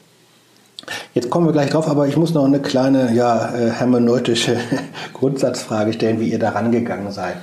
[1.13, 4.57] Jetzt kommen wir gleich drauf, aber ich muss noch eine kleine ja, äh, hermeneutische
[5.13, 7.37] Grundsatzfrage stellen, wie ihr da rangegangen seid.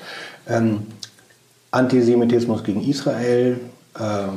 [0.49, 0.87] Ähm,
[1.71, 3.61] Antisemitismus gegen Israel,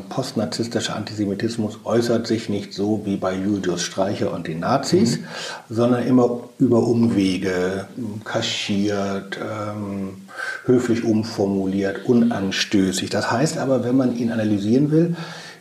[0.10, 5.26] postnarzisstischer Antisemitismus äußert sich nicht so wie bei Julius Streicher und den Nazis, mhm.
[5.70, 7.88] sondern immer über Umwege,
[8.24, 10.28] kaschiert, ähm,
[10.66, 13.10] höflich umformuliert, unanstößig.
[13.10, 15.16] Das heißt aber, wenn man ihn analysieren will,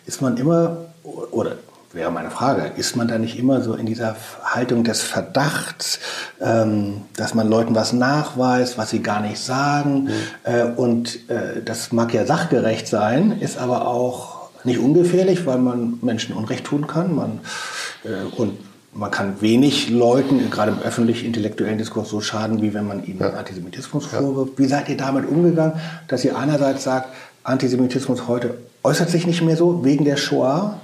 [0.07, 1.57] ist man immer, oder
[1.95, 5.99] wäre meine Frage, ist man da nicht immer so in dieser Haltung des Verdachts,
[6.41, 10.05] ähm, dass man Leuten was nachweist, was sie gar nicht sagen?
[10.05, 10.11] Mhm.
[10.45, 15.99] Äh, und äh, das mag ja sachgerecht sein, ist aber auch nicht ungefährlich, weil man
[16.03, 17.15] Menschen Unrecht tun kann.
[17.15, 17.41] Man,
[18.05, 18.59] äh, und
[18.95, 23.31] man kann wenig Leuten, gerade im öffentlich-intellektuellen Diskurs, so schaden, wie wenn man ihnen ja.
[23.31, 24.59] Antisemitismus vorwirft.
[24.59, 25.75] Wie seid ihr damit umgegangen,
[26.09, 27.09] dass ihr einerseits sagt,
[27.45, 30.79] Antisemitismus heute äußert sich nicht mehr so wegen der Shoah,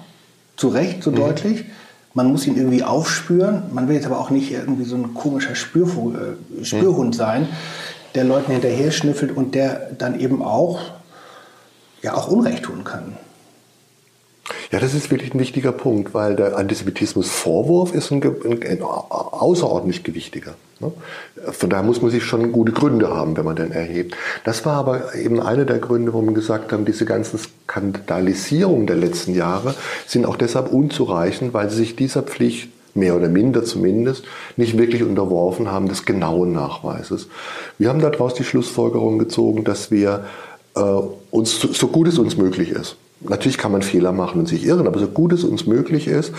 [0.58, 1.16] zu Recht so mhm.
[1.16, 1.64] deutlich,
[2.12, 5.54] man muss ihn irgendwie aufspüren, man will jetzt aber auch nicht irgendwie so ein komischer
[5.54, 7.18] Spürfu äh, Spürhund mhm.
[7.18, 7.48] sein,
[8.14, 10.80] der Leuten hinterher schnüffelt und der dann eben auch,
[12.02, 13.16] ja, auch Unrecht tun kann.
[14.72, 20.04] Ja, das ist wirklich ein wichtiger Punkt, weil der Antisemitismus-Vorwurf ist ein, ein, ein, außerordentlich
[20.04, 20.54] gewichtiger.
[20.80, 20.92] Ne?
[21.52, 24.16] Von daher muss man sich schon gute Gründe haben, wenn man den erhebt.
[24.44, 28.96] Das war aber eben einer der Gründe, wo wir gesagt haben, diese ganzen Skandalisierungen der
[28.96, 29.74] letzten Jahre
[30.06, 34.24] sind auch deshalb unzureichend, weil sie sich dieser Pflicht mehr oder minder zumindest,
[34.56, 37.28] nicht wirklich unterworfen haben des genauen Nachweises.
[37.78, 40.24] Wir haben daraus die Schlussfolgerung gezogen, dass wir
[40.74, 40.80] äh,
[41.30, 44.86] uns so gut es uns möglich ist, Natürlich kann man Fehler machen und sich irren,
[44.86, 46.32] aber so gut es uns möglich ist,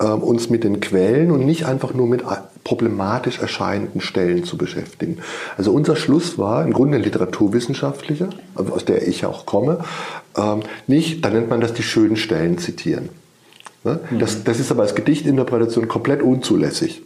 [0.00, 2.24] ähm, uns mit den Quellen und nicht einfach nur mit
[2.64, 5.18] problematisch erscheinenden Stellen zu beschäftigen.
[5.56, 9.84] Also unser Schluss war im Grunde ein literaturwissenschaftlicher, aus der ich auch komme,
[10.36, 13.08] ähm, nicht, da nennt man das die schönen Stellen zitieren.
[13.84, 14.00] Ne?
[14.18, 14.44] Das, mhm.
[14.44, 17.02] das ist aber als Gedichtinterpretation komplett unzulässig.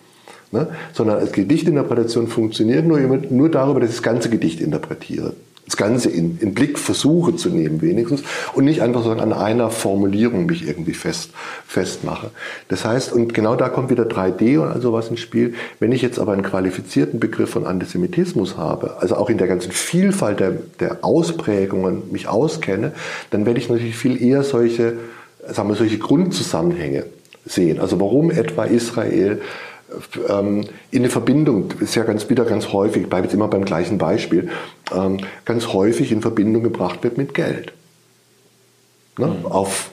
[0.51, 0.69] Ne?
[0.93, 5.35] Sondern als Gedichtinterpretation funktioniert nur, nur darüber, dass ich das ganze Gedicht interpretiere
[5.67, 8.23] das Ganze in, in Blick versuche zu nehmen wenigstens
[8.53, 11.31] und nicht einfach so an einer Formulierung mich irgendwie fest,
[11.67, 12.31] festmache.
[12.69, 15.55] Das heißt, und genau da kommt wieder 3D und all sowas ins Spiel.
[15.81, 19.73] Wenn ich jetzt aber einen qualifizierten Begriff von Antisemitismus habe, also auch in der ganzen
[19.73, 22.93] Vielfalt der, der Ausprägungen mich auskenne,
[23.31, 24.99] dann werde ich natürlich viel eher solche,
[25.49, 27.05] sagen wir, solche Grundzusammenhänge
[27.47, 27.81] sehen.
[27.81, 29.41] Also warum etwa Israel
[30.29, 33.99] in eine Verbindung, ist ja ganz, wieder ganz häufig, ich bleibe jetzt immer beim gleichen
[33.99, 34.49] Beispiel,
[34.95, 37.73] ähm, ganz häufig in Verbindung gebracht wird mit Geld.
[39.19, 39.27] Ne?
[39.27, 39.47] Mhm.
[39.47, 39.91] Auf,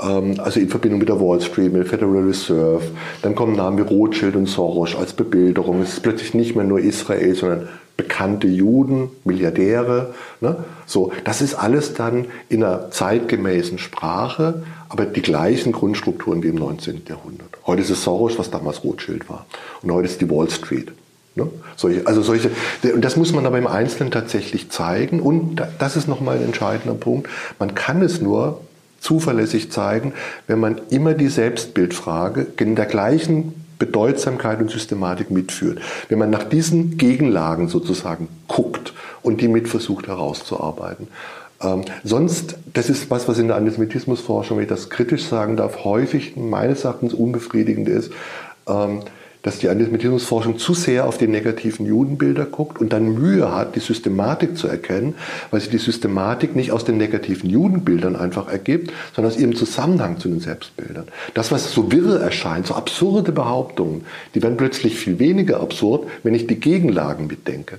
[0.00, 2.82] ähm, also in Verbindung mit der Wall Street, mit der Federal Reserve.
[3.22, 5.82] Dann kommen Namen wie Rothschild und Soros als Bebilderung.
[5.82, 7.68] Es ist plötzlich nicht mehr nur Israel, sondern
[8.00, 10.14] bekannte Juden, Milliardäre.
[10.40, 10.56] Ne?
[10.86, 16.54] So, das ist alles dann in einer zeitgemäßen Sprache, aber die gleichen Grundstrukturen wie im
[16.54, 17.02] 19.
[17.06, 17.50] Jahrhundert.
[17.66, 19.44] Heute ist es Soros, was damals Rothschild war.
[19.82, 20.92] Und heute ist die Wall Street.
[21.34, 21.46] Ne?
[21.76, 22.50] Solche, also solche,
[22.96, 25.20] das muss man aber im Einzelnen tatsächlich zeigen.
[25.20, 27.28] Und das ist nochmal ein entscheidender Punkt.
[27.58, 28.62] Man kann es nur
[28.98, 30.14] zuverlässig zeigen,
[30.46, 35.80] wenn man immer die Selbstbildfrage in der gleichen Bedeutsamkeit und Systematik mitführt.
[36.08, 41.08] Wenn man nach diesen Gegenlagen sozusagen guckt und die mit versucht herauszuarbeiten.
[41.60, 45.84] Ähm, sonst, das ist was, was in der Antisemitismusforschung, wenn ich das kritisch sagen darf,
[45.84, 48.12] häufig meines Erachtens unbefriedigend ist,
[48.68, 49.00] ähm,
[49.42, 53.80] dass die Antisemitismusforschung zu sehr auf die negativen Judenbilder guckt und dann Mühe hat, die
[53.80, 55.14] Systematik zu erkennen,
[55.50, 60.18] weil sie die Systematik nicht aus den negativen Judenbildern einfach ergibt, sondern aus ihrem Zusammenhang
[60.18, 61.08] zu den Selbstbildern.
[61.34, 66.34] Das, was so wirre erscheint, so absurde Behauptungen, die werden plötzlich viel weniger absurd, wenn
[66.34, 67.78] ich die Gegenlagen mitdenke.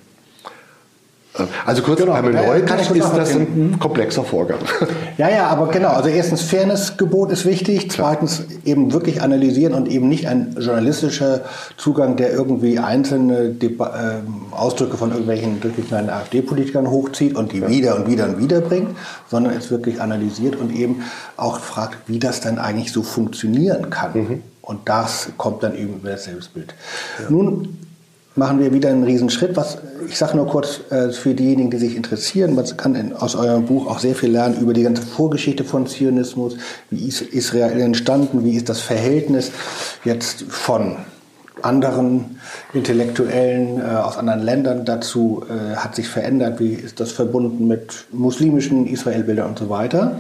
[1.66, 4.60] Also kurz Genau, hermeneutisch kann ich kurz ist das ein komplexer Vorgang.
[5.18, 5.90] Ja, ja, aber genau.
[5.90, 7.92] Also erstens Fairnessgebot ist wichtig.
[7.92, 11.42] Zweitens eben wirklich analysieren und eben nicht ein journalistischer
[11.78, 17.98] Zugang, der irgendwie einzelne Deba ähm, Ausdrücke von irgendwelchen durchgeknallten AfD-Politikern hochzieht und die wieder
[17.98, 18.98] und wieder und wieder bringt,
[19.30, 21.04] sondern es wirklich analysiert und eben
[21.38, 24.42] auch fragt, wie das dann eigentlich so funktionieren kann.
[24.62, 26.74] Und das kommt dann eben über das Selbstbild.
[27.30, 27.78] Nun
[28.36, 29.56] machen wir wieder einen Riesenschritt.
[29.56, 33.36] Was, ich sage nur kurz äh, für diejenigen, die sich interessieren, man kann in, aus
[33.36, 36.58] eurem Buch auch sehr viel lernen über die ganze Vorgeschichte von Zionismus,
[36.90, 39.52] wie ist Israel entstanden, wie ist das Verhältnis
[40.04, 40.98] jetzt von
[41.62, 42.38] anderen
[42.74, 48.06] Intellektuellen äh, aus anderen Ländern dazu äh, hat sich verändert, wie ist das verbunden mit
[48.12, 50.20] muslimischen Israelbildern und so weiter.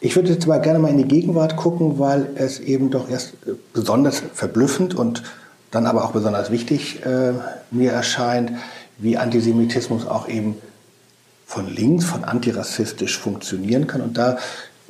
[0.00, 3.34] Ich würde jetzt aber gerne mal in die Gegenwart gucken, weil es eben doch erst
[3.46, 5.22] äh, besonders verblüffend und
[5.70, 7.32] dann aber auch besonders wichtig äh,
[7.70, 8.52] mir erscheint,
[8.98, 10.56] wie Antisemitismus auch eben
[11.46, 14.00] von links, von antirassistisch funktionieren kann.
[14.00, 14.38] Und da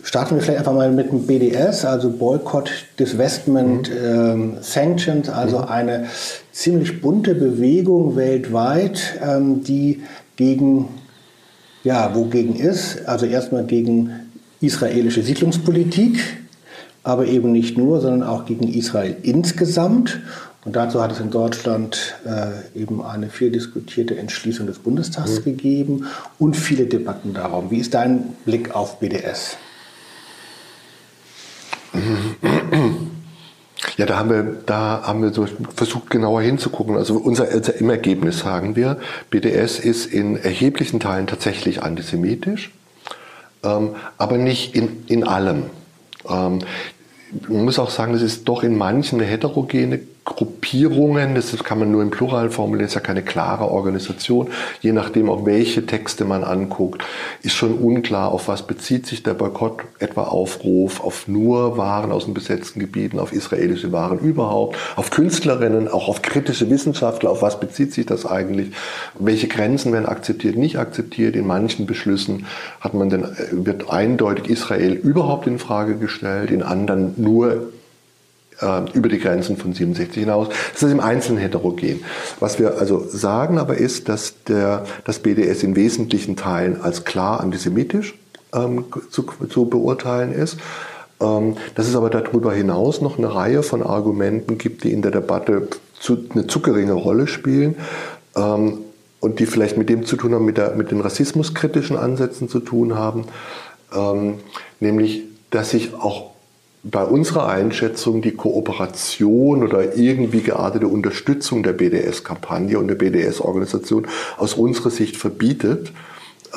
[0.02, 6.06] starten wir vielleicht einfach mal mit dem BDS, also Boycott, Divestment, ähm, Sanctions, also eine
[6.52, 10.02] ziemlich bunte Bewegung weltweit, ähm, die
[10.36, 10.88] gegen,
[11.84, 14.12] ja, wogegen ist, also erstmal gegen
[14.60, 16.18] israelische Siedlungspolitik,
[17.02, 20.20] aber eben nicht nur, sondern auch gegen Israel insgesamt.
[20.64, 26.07] Und dazu hat es in Deutschland äh, eben eine viel diskutierte Entschließung des Bundestags gegeben
[26.38, 27.70] und viele Debatten darum.
[27.70, 29.57] Wie ist dein Blick auf BDS?
[33.96, 36.96] Ja, da haben wir, da haben wir so versucht genauer hinzugucken.
[36.96, 38.99] Also unser, also im Ergebnis sagen wir,
[39.31, 42.73] BDS ist in erheblichen Teilen tatsächlich antisemitisch,
[43.62, 45.64] ähm, aber nicht in, in allem.
[46.29, 46.61] Ähm,
[47.49, 51.90] man muss auch sagen, das ist doch in manchen eine heterogene Gruppierungen, das kann man
[51.90, 54.48] nur im Plural formulieren, ist ja keine klare Organisation.
[54.80, 57.02] Je nachdem, auf welche Texte man anguckt,
[57.42, 62.26] ist schon unklar, auf was bezieht sich der Boykott, etwa Aufruf, auf nur Waren aus
[62.26, 67.58] den besetzten Gebieten, auf israelische Waren überhaupt, auf Künstlerinnen, auch auf kritische Wissenschaftler, auf was
[67.58, 68.70] bezieht sich das eigentlich,
[69.18, 71.34] welche Grenzen werden akzeptiert, nicht akzeptiert.
[71.34, 72.46] In manchen Beschlüssen
[72.80, 77.72] hat man dann, wird eindeutig Israel überhaupt in Frage gestellt, in anderen nur
[78.61, 80.49] äh, über die Grenzen von 67 hinaus.
[80.73, 82.05] Das ist im Einzelnen heterogen.
[82.38, 87.40] Was wir also sagen aber ist, dass der, das BDS in wesentlichen Teilen als klar
[87.40, 88.14] antisemitisch
[88.55, 90.59] ähm, zu, zu beurteilen ist.
[91.20, 95.11] Ähm, dass es aber darüber hinaus noch eine Reihe von Argumenten gibt, die in der
[95.11, 95.68] Debatte
[95.99, 97.77] zu, eine zu geringe Rolle spielen.
[98.37, 98.79] Ähm,
[99.20, 102.59] und die vielleicht mit dem zu tun haben, mit, der, mit den rassismuskritischen Ansätzen zu
[102.59, 103.27] tun haben,
[103.94, 104.38] ähm,
[104.81, 106.31] nämlich dass sich auch
[106.82, 114.06] bei unserer Einschätzung die Kooperation oder irgendwie geartete Unterstützung der BDS-Kampagne und der BDS-Organisation
[114.38, 115.92] aus unserer Sicht verbietet,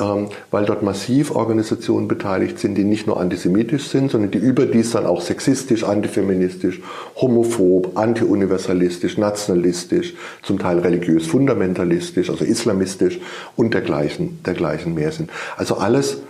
[0.00, 4.92] ähm, weil dort massiv Organisationen beteiligt sind, die nicht nur antisemitisch sind, sondern die überdies
[4.92, 6.80] dann auch sexistisch, antifeministisch,
[7.16, 13.20] homophob, antiuniversalistisch, nationalistisch, zum Teil religiös fundamentalistisch, also islamistisch
[13.56, 15.28] und dergleichen, dergleichen mehr sind.
[15.58, 16.22] Also alles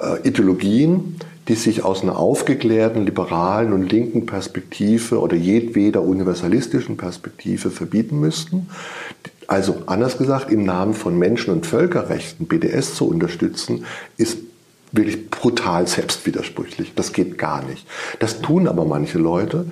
[0.00, 1.16] äh, Ideologien,
[1.48, 8.68] die sich aus einer aufgeklärten, liberalen und linken Perspektive oder jedweder universalistischen Perspektive verbieten müssten.
[9.46, 13.84] Also anders gesagt, im Namen von Menschen- und Völkerrechten BDS zu unterstützen,
[14.16, 14.38] ist
[14.90, 16.94] wirklich brutal selbstwidersprüchlich.
[16.94, 17.86] Das geht gar nicht.
[18.18, 19.66] Das tun aber manche Leute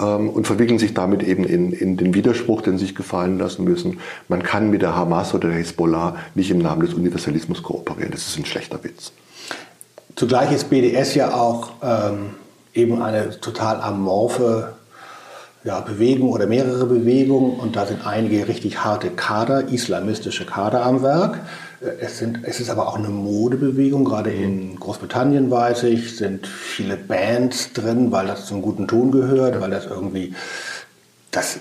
[0.00, 4.00] ähm, und verwickeln sich damit eben in, in den Widerspruch, den sich gefallen lassen müssen.
[4.28, 8.12] Man kann mit der Hamas oder der Hezbollah nicht im Namen des Universalismus kooperieren.
[8.12, 9.12] Das ist ein schlechter Witz.
[10.20, 12.34] Zugleich ist BDS ja auch ähm,
[12.74, 14.74] eben eine total amorphe
[15.64, 21.02] ja, Bewegung oder mehrere Bewegungen und da sind einige richtig harte Kader, islamistische Kader am
[21.02, 21.38] Werk.
[21.80, 26.46] Äh, Es, sind, es ist aber auch eine Modebewegung, gerade in Großbritannien weiß ich, sind
[26.46, 30.34] viele Bands drin, weil das zum guten Ton gehört, weil das irgendwie
[31.30, 31.60] das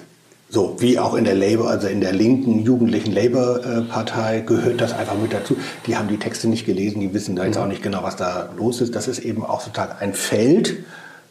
[0.49, 5.15] so wie auch in der Labour, also in der linken jugendlichen Labour-Partei gehört das einfach
[5.15, 5.55] mit dazu.
[5.85, 8.49] Die haben die Texte nicht gelesen, die wissen da jetzt auch nicht genau, was da
[8.57, 8.95] los ist.
[8.95, 10.77] Das ist eben auch sozusagen ein Feld,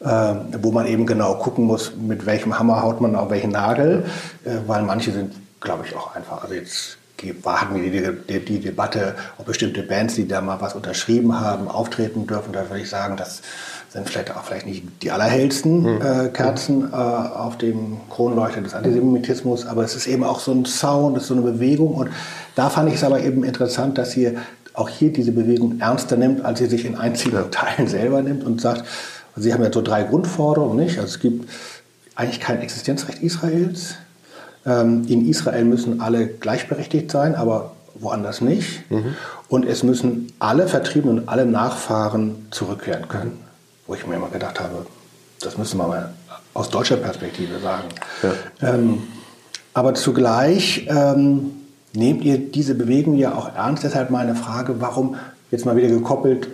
[0.00, 4.04] äh, wo man eben genau gucken muss, mit welchem Hammer haut man auf welchen Nagel,
[4.44, 6.97] äh, weil manche sind, glaube ich, auch einfach, also jetzt
[7.44, 11.68] hatten wir die, die, die, Debatte, ob bestimmte Bands, die da mal was unterschrieben haben,
[11.68, 12.52] auftreten dürfen.
[12.52, 13.42] Da würde ich sagen, das
[13.90, 19.66] sind vielleicht auch vielleicht nicht die allerhellsten äh, Kerzen äh, auf dem Kronleuchter des Antisemitismus,
[19.66, 21.94] aber es ist eben auch so ein Sound, es ist so eine Bewegung.
[21.94, 22.10] Und
[22.54, 24.35] da fand ich es aber eben interessant, dass ihr
[24.75, 28.60] auch hier diese Bewegung ernster nimmt, als sie sich in einzelnen Teilen selber nimmt und
[28.60, 28.85] sagt,
[29.40, 30.98] Sie haben ja so drei Grundforderungen, nicht?
[30.98, 31.48] Also es gibt
[32.14, 33.94] eigentlich kein Existenzrecht Israels.
[34.69, 38.90] Ähm, in Israel müssen alle gleichberechtigt sein, aber woanders nicht.
[38.90, 39.16] Mhm.
[39.48, 43.38] Und es müssen alle Vertriebenen und alle Nachfahren zurückkehren können.
[43.87, 44.87] Wo ich mir immer gedacht habe,
[45.40, 46.12] das müssen wir mal
[46.54, 47.88] aus deutscher Perspektive sagen.
[48.23, 48.75] Ja.
[48.75, 49.02] Ähm,
[49.73, 51.52] aber zugleich ähm,
[51.94, 53.85] nehmt ihr diese Bewegung ja auch ernst.
[53.85, 55.16] Deshalb meine Frage, warum,
[55.50, 56.48] jetzt mal wieder gekoppelt,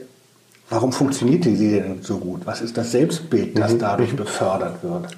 [0.70, 2.42] warum funktioniert sie denn so gut?
[2.44, 3.78] Was ist das Selbstbild, das mhm.
[3.78, 4.18] dadurch mhm.
[4.18, 5.08] befördert wird?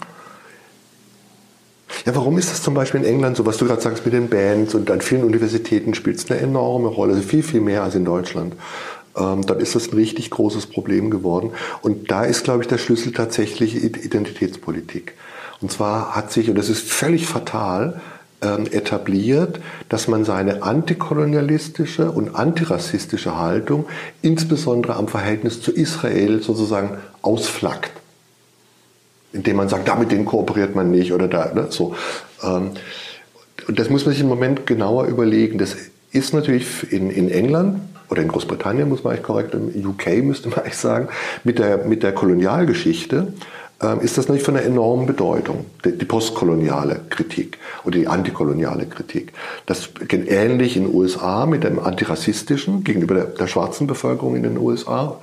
[2.06, 4.28] Ja, warum ist das zum Beispiel in England so, was du gerade sagst mit den
[4.28, 7.96] Bands und an vielen Universitäten spielt es eine enorme Rolle, also viel, viel mehr als
[7.96, 8.54] in Deutschland.
[9.16, 11.50] Ähm, dann ist das ein richtig großes Problem geworden.
[11.82, 15.14] Und da ist, glaube ich, der Schlüssel tatsächlich Identitätspolitik.
[15.60, 18.00] Und zwar hat sich, und das ist völlig fatal,
[18.40, 23.86] ähm, etabliert, dass man seine antikolonialistische und antirassistische Haltung
[24.22, 27.90] insbesondere am Verhältnis zu Israel sozusagen ausflaggt
[29.32, 31.94] indem man sagt, da mit denen kooperiert man nicht oder da, ne, so.
[32.42, 32.72] Ähm,
[33.68, 35.58] und das muss man sich im Moment genauer überlegen.
[35.58, 35.76] Das
[36.12, 40.48] ist natürlich in, in England oder in Großbritannien, muss man eigentlich korrekt, im UK müsste
[40.48, 41.08] man eigentlich sagen,
[41.44, 43.32] mit der, mit der Kolonialgeschichte
[44.00, 49.34] ist das natürlich von einer enormen Bedeutung, die, die postkoloniale Kritik oder die antikoloniale Kritik.
[49.66, 54.44] Das geht ähnlich in den USA mit dem antirassistischen gegenüber der, der schwarzen Bevölkerung in
[54.44, 55.18] den USA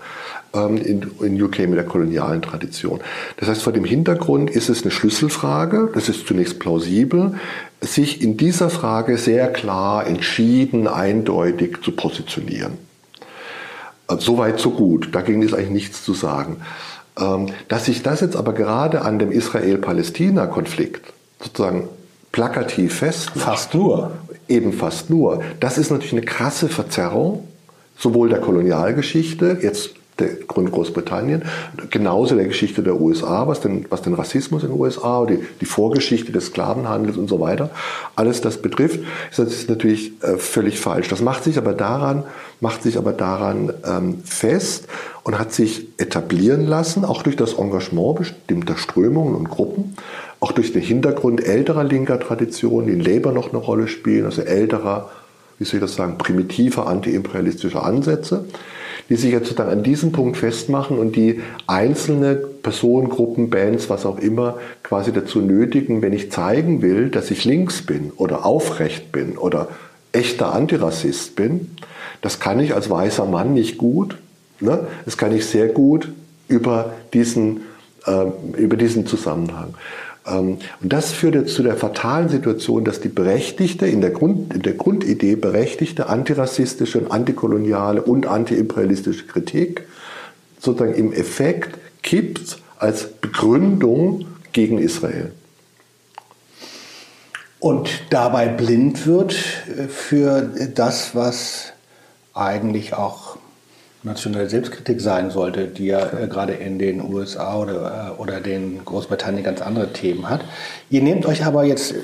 [0.54, 3.02] ähm, in, in UK mit der kolonialen Tradition.
[3.38, 7.40] Das heißt, vor dem Hintergrund ist es eine Schlüsselfrage, das ist zunächst plausibel,
[7.82, 12.78] sich in dieser Frage sehr klar, entschieden, eindeutig zu positionieren.
[14.08, 15.10] Äh, Soweit, so gut.
[15.14, 16.58] Dagegen ist eigentlich nichts zu sagen.
[17.20, 21.90] Ähm, dass sich das jetzt aber gerade an dem Israel-Palästina-Konflikt sozusagen
[22.32, 23.46] plakativ festmacht.
[23.46, 24.12] Fast nur.
[24.48, 25.44] Eben fast nur.
[25.60, 27.48] Das ist natürlich eine krasse Verzerrung,
[27.98, 31.44] sowohl der Kolonialgeschichte, jetzt der Grund Großbritannien,
[31.90, 35.66] genauso der Geschichte der USA, was den, was den Rassismus in den USA, die, die
[35.66, 37.72] Vorgeschichte des Sklavenhandels und so weiter,
[38.16, 39.00] alles das betrifft,
[39.30, 41.08] ist das natürlich äh, völlig falsch.
[41.08, 42.24] Das macht sich aber daran,
[42.60, 44.88] macht sich aber daran ähm, fest
[45.24, 49.96] und hat sich etablieren lassen, auch durch das Engagement bestimmter Strömungen und Gruppen,
[50.40, 54.42] auch durch den Hintergrund älterer linker Traditionen, die in Labour noch eine Rolle spielen, also
[54.42, 55.10] älterer,
[55.58, 58.46] wie soll ich das sagen, primitiver antiimperialistischer Ansätze
[59.10, 64.18] die sich jetzt sozusagen an diesem Punkt festmachen und die einzelne Personengruppen, Bands, was auch
[64.18, 69.38] immer, quasi dazu nötigen, wenn ich zeigen will, dass ich links bin oder aufrecht bin
[69.38, 69.68] oder
[70.14, 71.72] echter Antirassist bin,
[72.22, 74.18] das kann ich als weißer Mann nicht gut.
[74.60, 74.88] Ne?
[75.06, 76.12] Das kann ich sehr gut
[76.48, 77.62] über diesen,
[78.06, 78.26] äh,
[78.58, 79.74] über diesen Zusammenhang.
[80.26, 84.54] Ähm, und das führt jetzt zu der fatalen Situation, dass die berechtigte, in der, Grund,
[84.54, 89.86] in der Grundidee berechtigte antirassistische und antikoloniale und antiimperialistische Kritik
[90.60, 95.32] sozusagen im Effekt kippt als Begründung gegen Israel.
[97.60, 100.42] Und dabei blind wird für
[100.76, 101.72] das, was
[102.34, 103.33] eigentlich auch
[104.04, 108.84] nationale Selbstkritik sein sollte, die ja äh, gerade in den USA oder, äh, oder den
[108.84, 110.42] Großbritannien ganz andere Themen hat.
[110.90, 111.96] Ihr nehmt euch aber jetzt,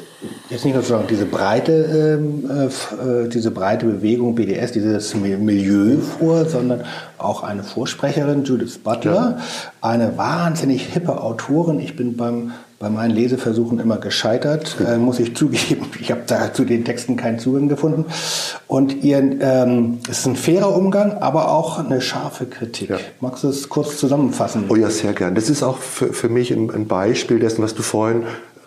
[0.50, 5.97] jetzt nicht nur sozusagen diese breite, ähm, äh, äh diese breite Bewegung BDS, dieses Milieu
[5.97, 6.86] vor, sondern
[7.18, 9.43] auch eine Vorsprecherin, Judith Butler, ja.
[9.82, 11.80] eine wahnsinnig hippe Autorin.
[11.80, 15.86] Ich bin beim bei meinen Leseversuchen immer gescheitert, äh, muss ich zugeben.
[15.99, 18.05] Ich habe da zu den Texten keinen Zugang gefunden.
[18.67, 22.89] Und ihr, ähm, es ist ein fairer Umgang, aber auch eine scharfe Kritik.
[22.89, 22.97] Ja.
[23.19, 24.65] Magst du es kurz zusammenfassen?
[24.69, 25.36] Oh ja, sehr gern.
[25.36, 28.23] Das ist auch für, für mich ein, ein Beispiel dessen, was du vorhin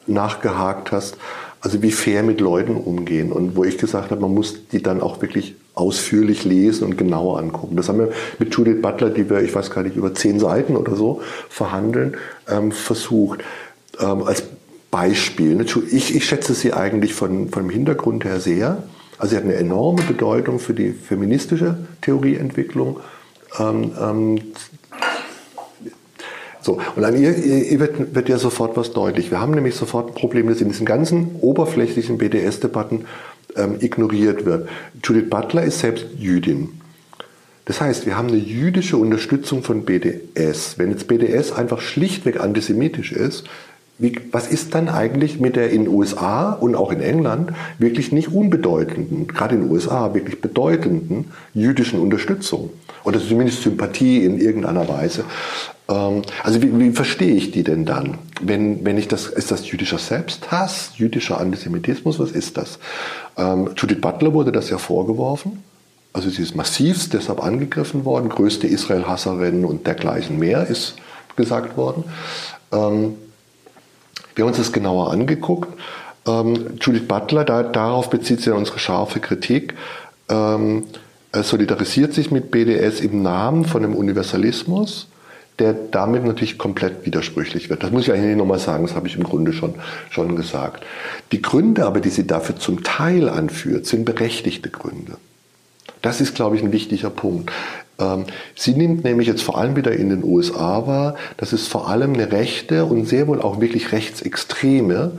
[0.07, 1.17] nachgehakt hast.
[1.63, 5.01] Also wie fair mit Leuten umgehen und wo ich gesagt habe, man muss die dann
[5.01, 7.77] auch wirklich ausführlich lesen und genauer angucken.
[7.77, 10.77] Das haben wir mit Judith Butler, die wir, ich weiß gar nicht, über zehn Seiten
[10.77, 12.17] oder so verhandeln,
[12.49, 13.43] ähm, versucht
[14.01, 14.45] ähm, als
[14.91, 15.55] Beispiel.
[15.55, 18.85] Ne, ich, ich schätze sie eigentlich von, dem Hintergrund her sehr.
[19.19, 23.01] Also sie hat eine enorme Bedeutung für die feministische Theorieentwicklung.
[23.59, 24.41] Ähm, ähm,
[26.61, 29.31] so, und an ihr, ihr wird, wird, ja sofort was deutlich.
[29.33, 33.07] Wir haben nämlich sofort ein Problem, das in diesen ganzen oberflächlichen BDS-Debatten
[33.57, 34.69] ähm, ignoriert wird.
[35.03, 36.81] Judith Butler ist selbst Jüdin.
[37.65, 40.79] Das heißt, wir haben eine jüdische Unterstützung von BDS.
[40.79, 43.45] Wenn jetzt BDS einfach schlichtweg antisemitisch ist,
[44.03, 48.11] wie, was ist dann eigentlich mit der in den USA und auch in England wirklich
[48.11, 52.71] nicht unbedeutenden, gerade in den USA wirklich bedeutenden jüdischen Unterstützung
[53.05, 55.25] oder zumindest Sympathie in irgendeiner Weise?
[55.89, 58.19] Ähm, also wie, wie, verstehe ich die denn dann?
[58.41, 62.81] Wenn, wenn ich das, ist das jüdischer Selbsthass, jüdischer Antisemitismus, was ist das?
[63.37, 65.63] Ähm, Judith Butler wurde das ja vorgeworfen.
[66.13, 70.97] Also sie ist massivst deshalb angegriffen worden, größte Israel-Hasserin und dergleichen mehr ist
[71.37, 72.05] gesagt worden.
[72.73, 73.15] Ähm,
[74.35, 75.69] wir haben uns das genauer angeguckt.
[76.27, 79.75] Ähm, Judith Butler, da, darauf bezieht sich ja unsere scharfe Kritik,
[80.29, 80.85] ähm,
[81.35, 85.09] solidarisiert sich mit BDS im Namen von einem Universalismus,
[85.59, 87.83] der damit natürlich komplett widersprüchlich wird.
[87.83, 89.75] Das muss ich eigentlich nochmal sagen, das habe ich im Grunde schon,
[90.11, 90.85] schon gesagt.
[91.31, 95.17] Die Gründe aber, die sie dafür zum Teil anführt, sind berechtigte Gründe.
[96.01, 97.53] Das ist, glaube ich, ein wichtiger Punkt.
[97.99, 98.25] Ähm,
[98.55, 102.15] sie nimmt nämlich jetzt vor allem wieder in den USA wahr, dass es vor allem
[102.15, 105.13] eine rechte und sehr wohl auch wirklich rechtsextreme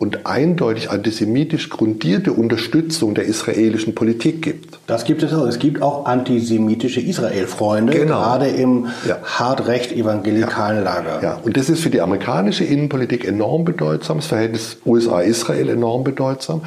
[0.00, 4.78] und eindeutig antisemitisch grundierte Unterstützung der israelischen Politik gibt.
[4.86, 5.46] Das gibt es auch.
[5.46, 8.18] Es gibt auch antisemitische Israel-Freunde, genau.
[8.18, 9.18] gerade im ja.
[9.22, 10.84] hart recht evangelikalen ja.
[10.84, 11.22] Lager.
[11.22, 16.62] Ja, und das ist für die amerikanische Innenpolitik enorm bedeutsam, das Verhältnis USA-Israel enorm bedeutsam.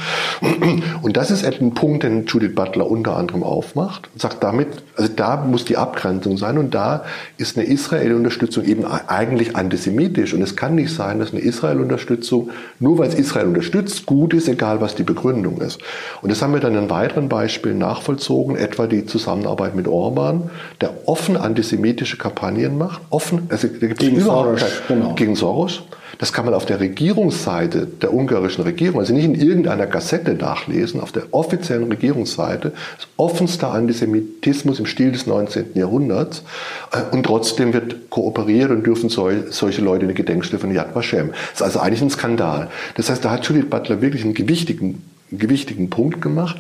[1.02, 5.12] Und das ist ein Punkt, den Judith Butler unter anderem aufmacht und sagt damit, also
[5.14, 7.04] da muss die Abgrenzung sein und da
[7.38, 10.36] ist eine Israel-Unterstützung eben eigentlich antisemitisch.
[10.36, 14.48] Und es kann nicht sein, dass eine Israel-Unterstützung, nur weil es Israel unterstützt, gut ist,
[14.48, 15.80] egal was die Begründung ist.
[16.22, 20.50] Und das haben wir dann in weiteren Beispielen nachvollzogen, etwa die Zusammenarbeit mit Orban,
[20.82, 25.14] der offen antisemitische Kampagnen macht, offen, also da gibt es überhaupt Soros, genau.
[25.16, 25.84] gegen Soros.
[26.20, 31.02] Das kann man auf der Regierungsseite der ungarischen Regierung, also nicht in irgendeiner Gassette nachlesen,
[31.02, 35.72] auf der offiziellen Regierungsseite ist offenster Antisemitismus im Stil des 19.
[35.76, 36.44] Jahrhunderts.
[36.92, 41.32] Äh, und trotzdem wird kooperiert und dürfen solche Leute eine Gedenkstelle von Yad Vashem.
[41.32, 42.70] Das ist also eigentlich ein Skandal.
[42.96, 45.02] Das heißt, da hat Judith Butler wirklich einen gewichtigen
[45.32, 46.58] gewichtigen Punkt gemacht.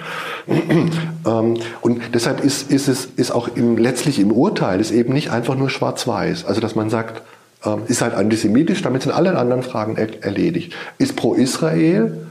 [1.25, 5.31] Ähm, und deshalb ist, ist es ist auch im, letztlich im Urteil ist eben nicht
[5.31, 6.43] einfach nur schwarz-weiß.
[6.43, 7.21] Also dass man sagt,
[7.87, 10.73] ist halt antisemitisch, damit sind alle anderen Fragen erledigt.
[10.97, 12.27] Ist pro Israel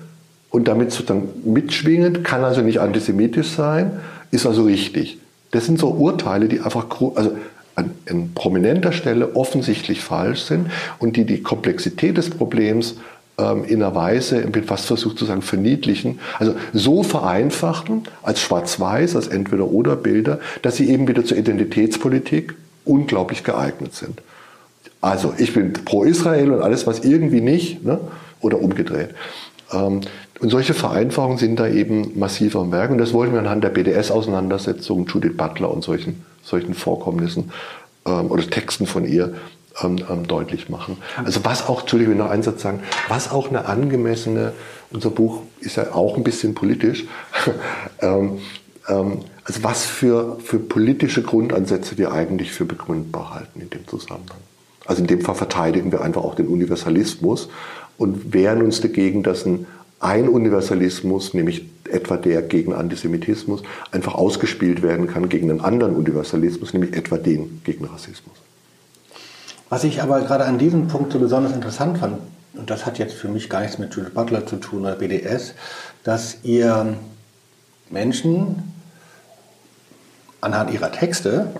[0.50, 3.92] und damit sozusagen mitschwingend, kann also nicht antisemitisch sein,
[4.30, 5.18] ist also richtig.
[5.50, 7.32] Das sind so Urteile, die einfach also
[7.74, 12.96] an, an prominenter Stelle offensichtlich falsch sind und die die Komplexität des Problems
[13.38, 18.40] ähm, in einer Weise, ich bin fast versucht zu sagen, verniedlichen, also so vereinfachen als
[18.40, 22.54] Schwarz-Weiß, als Entweder-Oder-Bilder, dass sie eben wieder zur Identitätspolitik
[22.84, 24.20] unglaublich geeignet sind.
[25.02, 28.00] Also ich bin pro Israel und alles, was irgendwie nicht, ne?
[28.40, 29.10] oder umgedreht.
[29.72, 30.00] Ähm,
[30.40, 32.90] und solche Vereinfachungen sind da eben massiv am Werk.
[32.90, 37.52] Und das wollten wir anhand der BDS-Auseinandersetzung, Judith Butler und solchen, solchen Vorkommnissen
[38.06, 39.34] ähm, oder Texten von ihr
[39.82, 40.98] ähm, ähm, deutlich machen.
[41.24, 44.52] Also was auch, Entschuldigung, noch einen Satz sagen, was auch eine angemessene,
[44.90, 47.06] unser Buch ist ja auch ein bisschen politisch,
[48.00, 48.38] ähm,
[48.88, 54.38] ähm, also was für, für politische Grundansätze wir eigentlich für begründbar halten in dem Zusammenhang.
[54.86, 57.48] Also in dem Fall verteidigen wir einfach auch den Universalismus
[57.98, 59.66] und wehren uns dagegen, dass ein,
[60.00, 66.72] ein Universalismus, nämlich etwa der gegen Antisemitismus, einfach ausgespielt werden kann gegen einen anderen Universalismus,
[66.72, 68.36] nämlich etwa den gegen Rassismus.
[69.68, 72.18] Was ich aber gerade an diesem Punkt so besonders interessant fand,
[72.54, 75.54] und das hat jetzt für mich gar nichts mit Judith Butler zu tun oder BDS,
[76.04, 76.96] dass ihr
[77.88, 78.72] Menschen
[80.40, 81.52] anhand ihrer Texte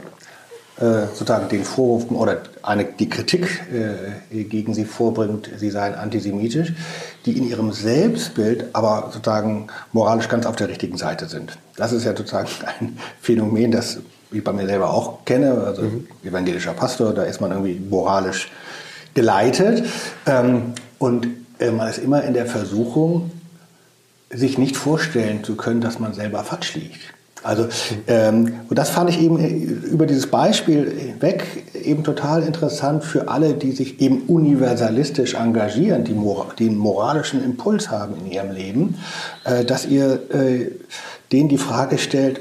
[0.83, 6.73] äh, sozusagen den Vorwurf oder eine, die Kritik äh, gegen sie vorbringt, sie seien antisemitisch,
[7.25, 11.57] die in ihrem Selbstbild aber sozusagen moralisch ganz auf der richtigen Seite sind.
[11.77, 12.49] Das ist ja sozusagen
[12.81, 14.01] ein Phänomen, das
[14.33, 15.53] ich bei mir selber auch kenne.
[15.65, 16.09] Also mhm.
[16.25, 18.51] evangelischer Pastor, da ist man irgendwie moralisch
[19.15, 19.85] geleitet.
[20.27, 21.29] Ähm, und
[21.61, 23.31] äh, man ist immer in der Versuchung,
[24.31, 27.12] sich nicht vorstellen zu können, dass man selber falsch liegt.
[27.43, 27.69] Also,
[28.07, 33.29] ähm, und das fand ich eben äh, über dieses Beispiel weg eben total interessant für
[33.29, 38.99] alle, die sich eben universalistisch engagieren, die, einen moralischen Impuls haben in ihrem Leben,
[39.45, 40.71] äh, dass ihr äh,
[41.33, 42.41] denen die Frage stellt,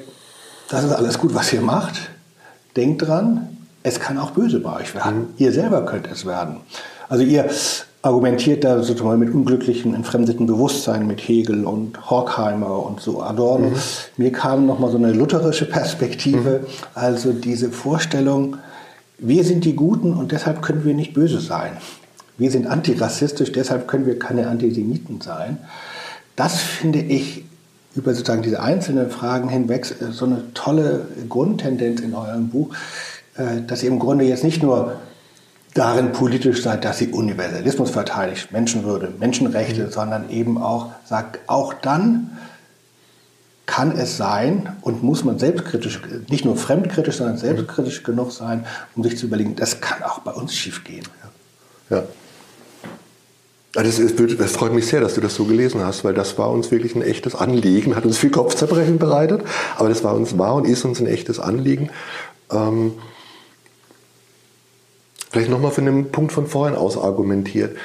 [0.69, 1.95] das ist alles gut, was ihr macht.
[2.75, 5.19] Denkt dran, es kann auch böse bei euch werden.
[5.19, 5.27] Mhm.
[5.37, 6.57] Ihr selber könnt es werden.
[7.09, 7.49] Also ihr
[8.01, 13.69] argumentiert da sozusagen mit unglücklichen, entfremdeten Bewusstsein mit Hegel und Horkheimer und so Adorno.
[13.69, 13.75] Mhm.
[14.17, 16.67] Mir kam nochmal so eine lutherische Perspektive, mhm.
[16.95, 18.57] also diese Vorstellung,
[19.19, 21.73] wir sind die Guten und deshalb können wir nicht böse sein.
[22.39, 25.59] Wir sind antirassistisch, deshalb können wir keine Antisemiten sein.
[26.35, 27.43] Das finde ich
[27.93, 32.73] über sozusagen diese einzelnen Fragen hinweg so eine tolle Grundtendenz in eurem Buch,
[33.35, 34.95] äh, dass ihr im Grunde jetzt nicht nur
[35.73, 39.91] darin politisch seid, dass sie Universalismus verteidigt, Menschenwürde, Menschenrechte, mhm.
[39.91, 42.37] sondern eben auch sagt, auch dann
[43.65, 48.65] kann es sein und muss man selbstkritisch, nicht nur fremdkritisch, sondern selbstkritisch genug sein,
[48.95, 51.05] um sich zu überlegen, das kann auch bei uns schiefgehen.
[51.89, 51.97] Ja.
[51.97, 52.03] ja.
[53.73, 56.51] Das, ist, das, freut mich sehr, dass du das so gelesen hast, weil das war
[56.51, 59.41] uns wirklich ein echtes Anliegen, hat uns viel Kopfzerbrechen bereitet,
[59.77, 61.89] aber das war uns war und ist uns ein echtes Anliegen.
[62.51, 62.95] Ähm,
[65.31, 67.77] Vielleicht nochmal von dem Punkt von vorhin aus argumentiert.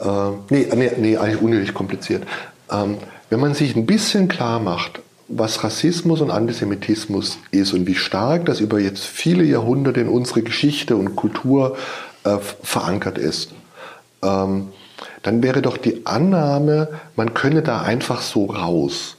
[0.00, 2.24] Ähm, nee, nee, nee, eigentlich unnötig kompliziert.
[2.70, 2.96] Ähm,
[3.28, 8.46] wenn man sich ein bisschen klar macht, was Rassismus und Antisemitismus ist und wie stark
[8.46, 11.76] das über jetzt viele Jahrhunderte in unsere Geschichte und Kultur
[12.24, 13.52] äh, verankert ist,
[14.22, 14.68] ähm,
[15.22, 19.17] dann wäre doch die Annahme, man könne da einfach so raus.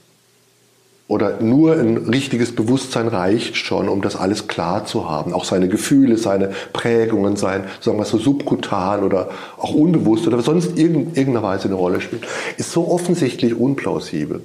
[1.10, 5.34] Oder nur ein richtiges Bewusstsein reicht schon, um das alles klar zu haben.
[5.34, 10.78] Auch seine Gefühle, seine Prägungen, sein, sagen wir so, subkutan oder auch unbewusst oder sonst
[10.78, 14.44] irgendeiner Weise eine Rolle spielt, ist so offensichtlich unplausibel.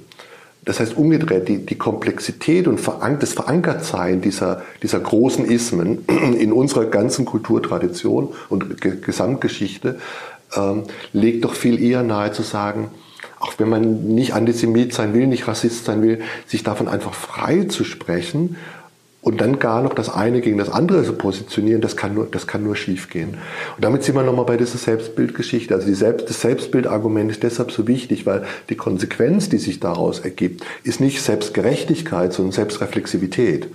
[0.65, 2.79] Das heißt umgedreht, die, die Komplexität und
[3.19, 6.03] das Verankertsein dieser, dieser großen Ismen
[6.39, 9.99] in unserer ganzen Kulturtradition und Gesamtgeschichte
[10.57, 12.89] ähm, legt doch viel eher nahe zu sagen,
[13.45, 17.65] auch wenn man nicht Antisemit sein will, nicht Rassist sein will, sich davon einfach frei
[17.65, 18.55] zu sprechen
[19.21, 22.47] und dann gar noch das eine gegen das andere zu positionieren, das kann nur, das
[22.47, 23.37] kann nur schief gehen.
[23.75, 25.73] Und damit sind wir nochmal bei dieser Selbstbildgeschichte.
[25.75, 30.19] Also die Selbst, das Selbstbildargument ist deshalb so wichtig, weil die Konsequenz, die sich daraus
[30.19, 33.67] ergibt, ist nicht Selbstgerechtigkeit, sondern Selbstreflexivität.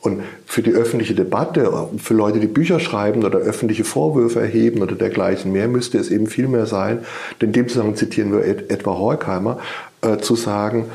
[0.00, 4.94] Und für die öffentliche Debatte, für Leute, die Bücher schreiben oder öffentliche Vorwürfe erheben oder
[4.94, 7.04] dergleichen mehr, müsste es eben viel mehr sein,
[7.40, 9.58] denn dem Zusammenhang zitieren wir etwa Horkheimer,
[10.00, 10.86] äh, zu sagen,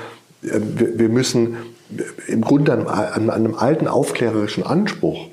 [0.42, 1.58] äh, wir, wir, müssen
[2.28, 5.28] im Grunde an, an, einem alten aufklärerischen Anspruch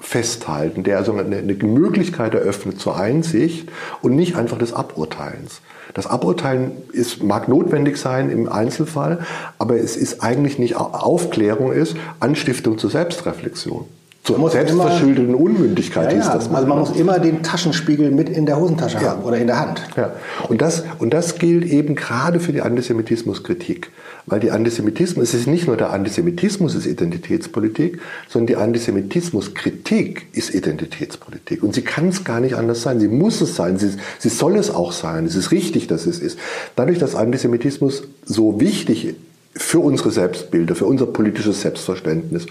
[0.00, 3.68] festhalten, der also eine, eine Möglichkeit eröffnet zur Einsicht
[4.02, 5.60] und nicht einfach des Aburteilens.
[5.94, 9.20] Das Aburteilen ist, mag notwendig sein im Einzelfall,
[9.58, 13.84] aber es ist eigentlich nicht Aufklärung, ist Anstiftung zur Selbstreflexion.
[14.24, 16.48] Zur selbstverschuldeten Unmündigkeit ja, ist das.
[16.48, 19.10] Also man muss immer den Taschenspiegel mit in der Hosentasche ja.
[19.10, 19.82] haben oder in der Hand.
[19.96, 20.12] Ja.
[20.48, 23.90] Und, das, und das gilt eben gerade für die Antisemitismuskritik.
[24.26, 30.54] Weil die Antisemitismus, es ist nicht nur der Antisemitismus ist Identitätspolitik, sondern die Antisemitismuskritik ist
[30.54, 31.62] Identitätspolitik.
[31.62, 33.00] Und sie kann es gar nicht anders sein.
[33.00, 33.78] Sie muss es sein.
[33.78, 35.26] Sie, sie soll es auch sein.
[35.26, 36.38] Es ist richtig, dass es ist.
[36.76, 39.14] Dadurch, dass Antisemitismus so wichtig
[39.54, 42.46] für unsere Selbstbilder, für unser politisches Selbstverständnis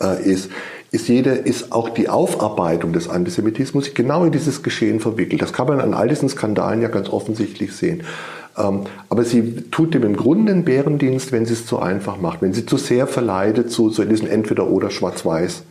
[0.00, 0.50] äh, ist,
[0.90, 5.42] ist, jede, ist auch die Aufarbeitung des Antisemitismus genau in dieses Geschehen verwickelt.
[5.42, 8.04] Das kann man an all diesen Skandalen ja ganz offensichtlich sehen.
[8.56, 12.42] Ähm, aber sie tut dem im Grunde einen Bärendienst, wenn sie es zu einfach macht,
[12.42, 15.64] wenn sie zu sehr verleidet zu, zu diesen Entweder- oder Schwarz-Weiß.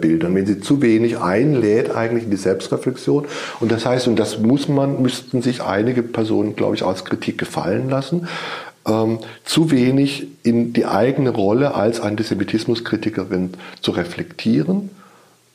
[0.00, 3.26] Bildern, wenn sie zu wenig einlädt eigentlich in die Selbstreflexion.
[3.60, 7.38] Und das heißt, und das muss man, müssten sich einige Personen, glaube ich, als Kritik
[7.38, 8.26] gefallen lassen,
[8.88, 14.90] ähm, zu wenig in die eigene Rolle als Antisemitismuskritikerin zu reflektieren,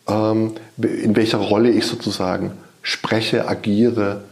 [0.07, 2.51] ähm, in welcher Rolle ich sozusagen
[2.81, 4.23] spreche, agiere.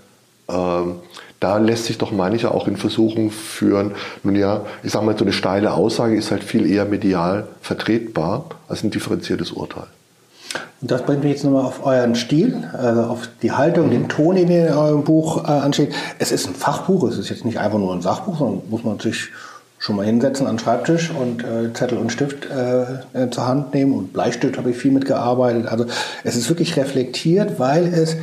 [0.47, 0.95] Ähm,
[1.41, 3.91] da lässt sich doch manche auch in Versuchung führen.
[4.23, 8.45] Nun ja, ich sage mal, so eine steile Aussage ist halt viel eher medial vertretbar
[8.69, 9.87] als ein differenziertes Urteil.
[10.81, 13.91] Und das bringt mich jetzt nochmal auf euren Stil, also auf die Haltung, mhm.
[13.91, 15.93] den Ton, den ihr in eurem Buch äh, ansteht.
[16.19, 18.99] Es ist ein Fachbuch, es ist jetzt nicht einfach nur ein Sachbuch, sondern muss man
[18.99, 19.29] sich
[19.79, 23.93] schon mal hinsetzen an den Schreibtisch und äh, Zettel und Stift äh, zur Hand nehmen
[23.93, 25.67] und Bleistift habe ich viel mitgearbeitet.
[25.67, 25.85] Also
[26.23, 28.15] es ist wirklich reflektiert, weil es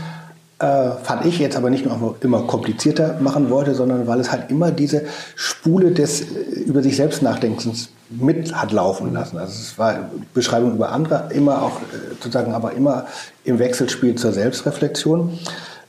[0.58, 4.50] äh, fand ich jetzt aber nicht nur immer komplizierter machen wollte, sondern weil es halt
[4.50, 5.04] immer diese
[5.36, 6.24] Spule des äh,
[6.66, 9.38] über sich selbst Nachdenkens mit hat laufen lassen.
[9.38, 13.06] Also es war Beschreibung über andere, immer auch äh, sozusagen, aber immer
[13.44, 15.38] im Wechselspiel zur Selbstreflexion.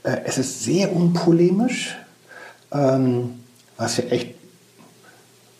[0.03, 1.97] Äh, es ist sehr unpolemisch,
[2.71, 3.39] ähm,
[3.77, 4.35] was ja echt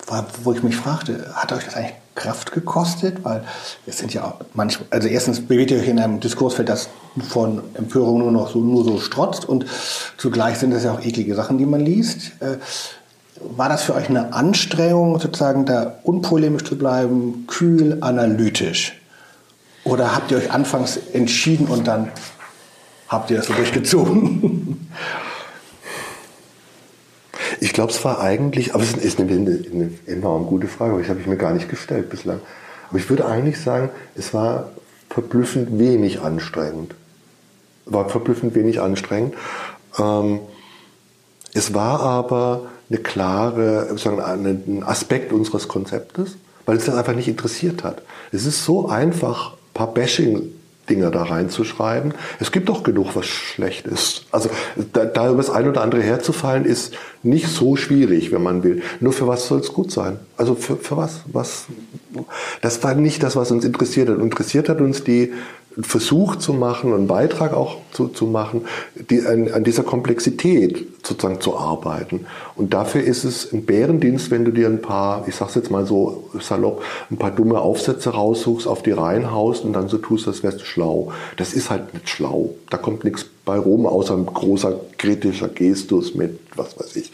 [0.06, 3.24] war, wo ich mich fragte, hat euch das eigentlich Kraft gekostet?
[3.24, 3.44] Weil
[3.88, 6.90] es sind ja manchmal, also erstens bewegt ihr euch in einem Diskursfeld, das
[7.28, 9.66] von Empörung nur noch so, nur so strotzt und
[10.18, 12.34] zugleich sind es ja auch eklige Sachen, die man liest.
[12.40, 12.58] Äh,
[13.42, 19.00] war das für euch eine Anstrengung, sozusagen da unpolemisch zu bleiben, kühl, analytisch?
[19.86, 22.12] Oder habt ihr euch anfangs entschieden und dann
[23.08, 24.90] habt ihr das so durchgezogen?
[27.60, 31.10] Ich glaube, es war eigentlich, aber es ist eine, eine, enorm gute Frage, aber ich
[31.10, 32.40] habe ich mir gar nicht gestellt bislang.
[32.90, 34.72] Aber ich würde eigentlich sagen, es war
[35.10, 36.96] verblüffend wenig anstrengend.
[37.86, 39.36] War verblüffend wenig anstrengend.
[39.98, 40.40] Ähm,
[41.54, 47.28] es war aber eine klare, sagen, ein Aspekt unseres Konzeptes, weil es das einfach nicht
[47.28, 48.02] interessiert hat.
[48.32, 50.54] Es ist so einfach, ein paar Bashing
[50.90, 52.14] Dinge da reinzuschreiben.
[52.40, 54.26] Es gibt doch genug, was schlecht ist.
[54.32, 54.50] Also
[54.94, 58.82] da, da über das eine oder andere herzufallen, ist nicht so schwierig, wenn man will.
[59.00, 60.20] Nur für was soll es gut sein?
[60.38, 61.22] Also für, für was?
[61.32, 61.66] was?
[62.62, 64.20] Das war nicht das, was uns interessiert hat.
[64.20, 65.34] Interessiert hat uns die
[65.76, 68.66] einen Versuch zu machen, einen Beitrag auch zu, zu machen,
[68.96, 72.26] die, an, an, dieser Komplexität sozusagen zu arbeiten.
[72.56, 75.86] Und dafür ist es ein Bärendienst, wenn du dir ein paar, ich sag's jetzt mal
[75.86, 80.28] so salopp, ein paar dumme Aufsätze raussuchst, auf die Reihen haust und dann so tust,
[80.28, 81.12] als wärst du schlau.
[81.38, 82.50] Das ist halt nicht schlau.
[82.70, 87.12] Da kommt nichts bei rum, außer ein großer kritischer Gestus mit, was weiß ich.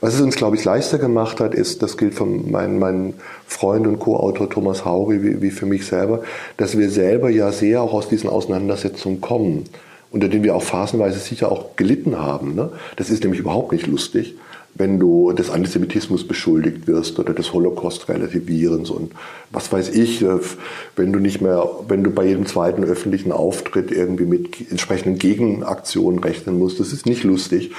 [0.00, 3.14] Was es uns, glaube ich, leichter gemacht hat, ist, das gilt von meinem mein
[3.46, 6.22] Freund und Co-Autor Thomas Hauri wie, wie für mich selber,
[6.56, 9.64] dass wir selber ja sehr auch aus diesen Auseinandersetzungen kommen,
[10.10, 12.54] unter denen wir auch phasenweise sicher auch gelitten haben.
[12.54, 12.70] Ne?
[12.96, 14.36] Das ist nämlich überhaupt nicht lustig
[14.74, 19.12] wenn du des Antisemitismus beschuldigt wirst oder des Holocaust-Relativierens und
[19.50, 20.38] was weiß ich, äh,
[20.96, 26.20] wenn du nicht mehr, wenn du bei jedem zweiten öffentlichen Auftritt irgendwie mit entsprechenden Gegenaktionen
[26.20, 26.80] rechnen musst.
[26.80, 27.72] Das ist nicht lustig.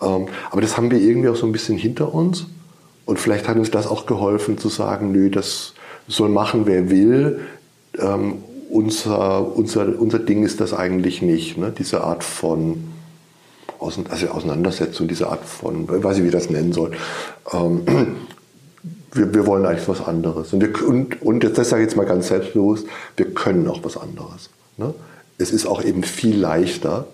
[0.00, 2.46] Ähm, aber das haben wir irgendwie auch so ein bisschen hinter uns.
[3.04, 5.74] Und vielleicht hat uns das auch geholfen zu sagen, nö, das
[6.08, 7.40] soll machen, wer will.
[7.98, 8.38] Ähm,
[8.70, 11.56] unser, unser, unser Ding ist das eigentlich nicht.
[11.56, 11.72] Ne?
[11.76, 12.84] Diese Art von
[13.80, 16.92] also Auseinandersetzung, diese Art von, ich weiß nicht, wie ich das nennen soll.
[17.52, 17.82] Ähm,
[19.12, 20.52] wir, wir, wollen eigentlich was anderes.
[20.52, 23.96] Und, wir, und, und das sage ich jetzt mal ganz selbstbewusst, wir können auch was
[23.96, 24.50] anderes.
[24.76, 24.94] Ne?
[25.38, 27.06] Es ist auch eben viel leichter,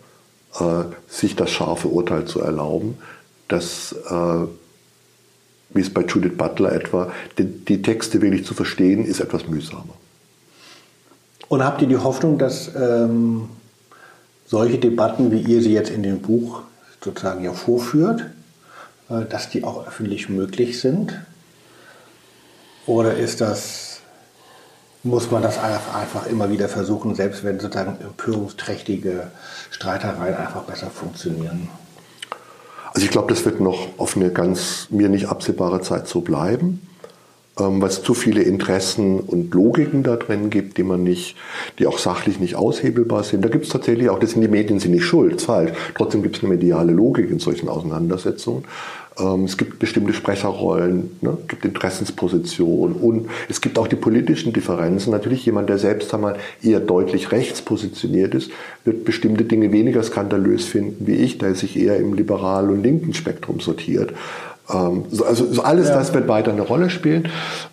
[0.58, 2.98] äh, sich das scharfe Urteil zu erlauben,
[3.48, 4.46] dass, äh,
[5.70, 9.94] wie es bei Judith Butler etwa, die, die Texte wirklich zu verstehen, ist etwas mühsamer.
[11.48, 13.48] Und habt ihr die Hoffnung, dass ähm,
[14.46, 16.62] solche Debatten, wie ihr sie jetzt in dem Buch
[17.02, 18.26] sozusagen ja vorführt,
[19.10, 21.20] äh, dass die auch öffentlich möglich sind?
[22.86, 24.00] Oder ist das,
[25.02, 29.28] muss man das einfach immer wieder versuchen, selbst wenn sozusagen empörungsträchtige
[29.70, 31.68] Streitereien einfach besser funktionieren?
[32.92, 36.86] Also ich glaube, das wird noch auf eine ganz mir nicht absehbare Zeit so bleiben.
[37.58, 41.36] Ähm, weil es zu viele Interessen und Logiken da drin gibt, die man nicht,
[41.78, 43.44] die auch sachlich nicht aushebelbar sind.
[43.44, 45.72] Da gibt es tatsächlich auch, das sind die Medien sind nicht schuld, falsch.
[45.94, 48.64] Trotzdem gibt es eine mediale Logik in solchen Auseinandersetzungen.
[49.18, 51.38] Ähm, es gibt bestimmte Sprecherrollen, ne?
[51.42, 55.12] es gibt Interessenspositionen und es gibt auch die politischen Differenzen.
[55.12, 58.50] Natürlich jemand, der selbst einmal eher deutlich rechts positioniert ist,
[58.84, 63.14] wird bestimmte Dinge weniger skandalös finden wie ich, der sich eher im liberalen und linken
[63.14, 64.12] Spektrum sortiert.
[64.72, 65.96] Ähm, also so alles ja.
[65.96, 67.28] das wird weiter eine Rolle spielen.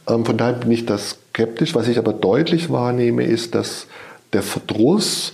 [0.09, 1.75] Ähm, von daher bin ich das skeptisch.
[1.75, 3.87] Was ich aber deutlich wahrnehme, ist, dass
[4.33, 5.33] der Verdruss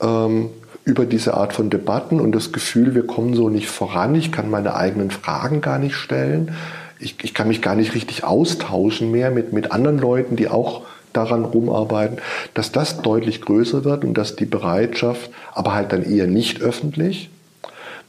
[0.00, 0.50] ähm,
[0.84, 4.50] über diese Art von Debatten und das Gefühl, wir kommen so nicht voran, ich kann
[4.50, 6.54] meine eigenen Fragen gar nicht stellen,
[6.98, 10.82] ich, ich kann mich gar nicht richtig austauschen mehr mit, mit anderen Leuten, die auch
[11.12, 12.18] daran rumarbeiten,
[12.54, 17.30] dass das deutlich größer wird und dass die Bereitschaft, aber halt dann eher nicht öffentlich,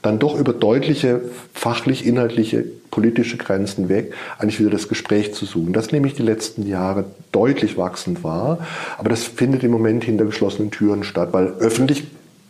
[0.02, 1.22] dann doch über deutliche
[1.54, 5.72] fachlich, inhaltliche, politische Grenzen weg, eigentlich wieder das Gespräch zu suchen.
[5.72, 8.58] Das nehme ich die letzten Jahre deutlich wachsend wahr,
[8.98, 12.04] aber das findet im Moment hinter geschlossenen Türen statt, weil öffentlich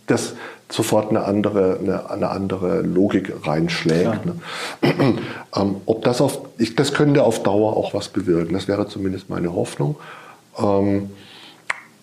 [0.06, 0.34] das
[0.70, 4.24] sofort eine andere, eine, eine andere Logik reinschlägt.
[4.24, 4.34] Ne?
[5.54, 8.54] ähm, ob das auf, ich, das könnte auf Dauer auch was bewirken.
[8.54, 9.96] Das wäre zumindest meine Hoffnung.
[10.58, 11.10] Ähm,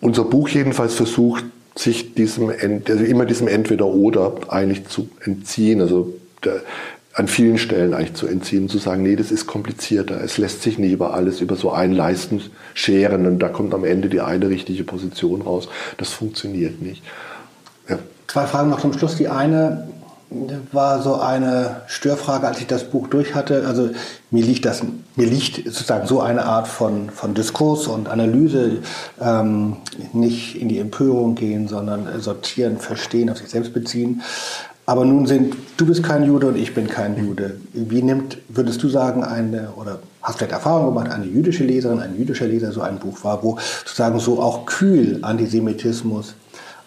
[0.00, 1.44] unser Buch jedenfalls versucht,
[1.76, 6.14] sich diesem, also immer diesem Entweder-Oder eigentlich zu entziehen, also
[6.44, 6.62] der,
[7.14, 10.78] an vielen Stellen eigentlich zu entziehen, zu sagen, nee, das ist komplizierter, es lässt sich
[10.78, 12.40] nicht über alles, über so einen Leisten
[12.74, 15.68] scheren und da kommt am Ende die eine richtige Position raus.
[15.96, 17.02] Das funktioniert nicht.
[17.88, 17.98] Ja.
[18.28, 19.16] Zwei Fragen noch zum Schluss.
[19.16, 19.88] Die eine,
[20.72, 23.66] war so eine Störfrage, als ich das Buch durch hatte.
[23.66, 23.90] Also
[24.30, 24.82] mir liegt das,
[25.16, 28.78] mir liegt sozusagen so eine Art von, von Diskurs und Analyse,
[29.20, 29.78] ähm,
[30.12, 34.22] nicht in die Empörung gehen, sondern sortieren, verstehen, auf sich selbst beziehen.
[34.86, 37.60] Aber nun sind, du bist kein Jude und ich bin kein Jude.
[37.72, 42.16] Wie nimmt, würdest du sagen, eine, oder hast vielleicht Erfahrung gemacht, eine jüdische Leserin, ein
[42.16, 46.34] jüdischer Leser so ein Buch war, wo sozusagen so auch kühl Antisemitismus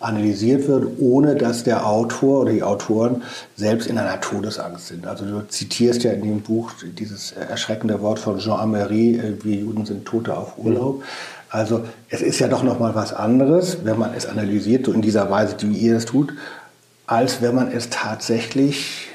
[0.04, 3.24] analysiert wird, ohne dass der Autor oder die Autoren
[3.56, 5.08] selbst in einer Todesangst sind.
[5.08, 9.56] Also du zitierst ja in dem Buch dieses erschreckende Wort von Jean Amery, äh, wir
[9.56, 11.04] Juden sind Tote auf Urlaub.
[11.49, 15.01] Also es ist ja doch noch mal was anderes, wenn man es analysiert, so in
[15.01, 16.34] dieser Weise, wie ihr es tut,
[17.06, 19.08] als wenn man es tatsächlich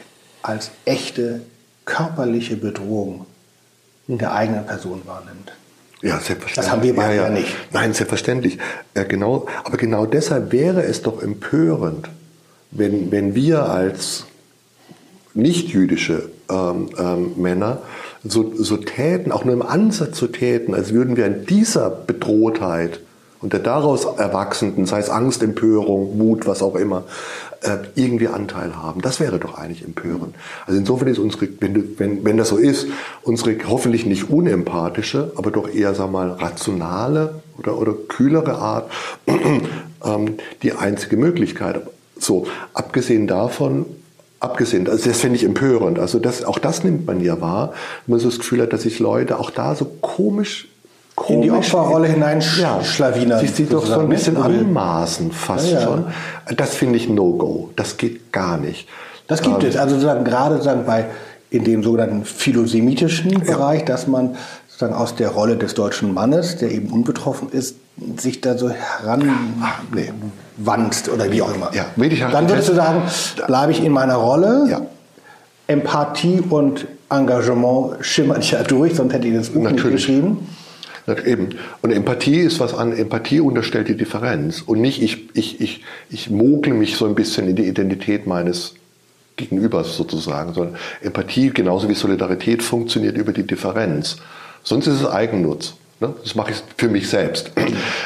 [0.42, 1.40] als echte
[1.84, 3.26] körperliche Bedrohung
[4.06, 5.52] der eigenen Person wahrnimmt.
[6.00, 6.54] Ja, selbstverständlich.
[6.54, 7.30] Das haben wir beide ja, ja.
[7.30, 7.48] nicht.
[7.72, 8.58] Nein, selbstverständlich.
[8.96, 12.08] Ja, genau, aber genau deshalb wäre es doch empörend,
[12.70, 14.26] wenn, wenn wir als
[15.34, 17.82] nicht-jüdische ähm, ähm, Männer
[18.24, 23.00] so, so täten, auch nur im Ansatz so täten, als würden wir an dieser Bedrohtheit
[23.40, 27.04] und der daraus erwachsenden, sei es Angst, Empörung, Mut, was auch immer,
[27.60, 29.00] äh, irgendwie Anteil haben.
[29.00, 30.34] Das wäre doch eigentlich empörend.
[30.66, 32.86] Also insofern ist unsere, wenn, wenn, wenn das so ist,
[33.22, 38.90] unsere hoffentlich nicht unempathische, aber doch eher, sag mal, rationale oder, oder kühlere Art
[39.26, 41.80] ähm, die einzige Möglichkeit.
[42.18, 43.86] So, abgesehen davon,
[44.40, 45.98] abgesehen, also das finde ich empörend.
[45.98, 47.72] Also das, auch das nimmt man ja wahr,
[48.06, 50.68] wenn man so das Gefühl hat, dass sich Leute auch da so komisch
[51.18, 53.30] komisch in die Opferrolle hineinschlawinern.
[53.30, 55.84] Ja, sich sie doch so ein bisschen anmaßen fast ja, ja.
[55.84, 56.04] schon.
[56.56, 57.70] Das finde ich No-Go.
[57.76, 58.88] Das geht gar nicht.
[59.26, 59.76] Das gibt ähm, es.
[59.76, 61.06] Also sozusagen, gerade sozusagen bei
[61.50, 63.38] in dem sogenannten philosemitischen ja.
[63.38, 64.36] Bereich, dass man
[64.68, 67.76] sozusagen aus der Rolle des deutschen Mannes, der eben unbetroffen ist,
[68.16, 69.38] sich da so heranwandt
[69.92, 70.12] nee.
[71.12, 71.70] oder wie auch immer.
[71.74, 71.86] Ja,
[72.30, 73.02] Dann würdest du sagen,
[73.46, 74.82] bleibe ich in meiner Rolle, ja.
[75.66, 79.84] Empathie und Engagement schimmert ja durch, sonst hätte ich das Buch Natürlich.
[79.84, 80.46] nicht geschrieben.
[81.24, 81.50] Eben.
[81.82, 84.62] Und Empathie ist was an, Empathie unterstellt die Differenz.
[84.62, 88.74] Und nicht, ich, ich, ich, ich mogle mich so ein bisschen in die Identität meines
[89.36, 94.16] Gegenübers sozusagen, sondern Empathie genauso wie Solidarität funktioniert über die Differenz.
[94.62, 95.74] Sonst ist es Eigennutz.
[96.00, 96.14] Ne?
[96.22, 97.52] Das mache ich für mich selbst.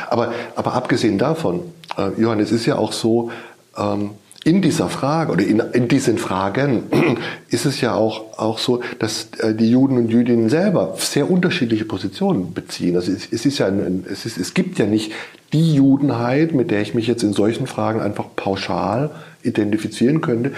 [0.09, 1.61] Aber, aber abgesehen davon,
[1.97, 3.31] äh, Johann, es ist ja auch so,
[3.77, 4.11] ähm,
[4.45, 6.85] in dieser Frage oder in, in, diesen Fragen
[7.49, 11.85] ist es ja auch, auch so, dass äh, die Juden und Jüdinnen selber sehr unterschiedliche
[11.85, 12.97] Positionen beziehen.
[12.97, 13.69] Also es, es ist ja
[14.11, 15.13] es, ist, es gibt ja nicht
[15.53, 19.11] die Judenheit, mit der ich mich jetzt in solchen Fragen einfach pauschal
[19.43, 20.53] identifizieren könnte,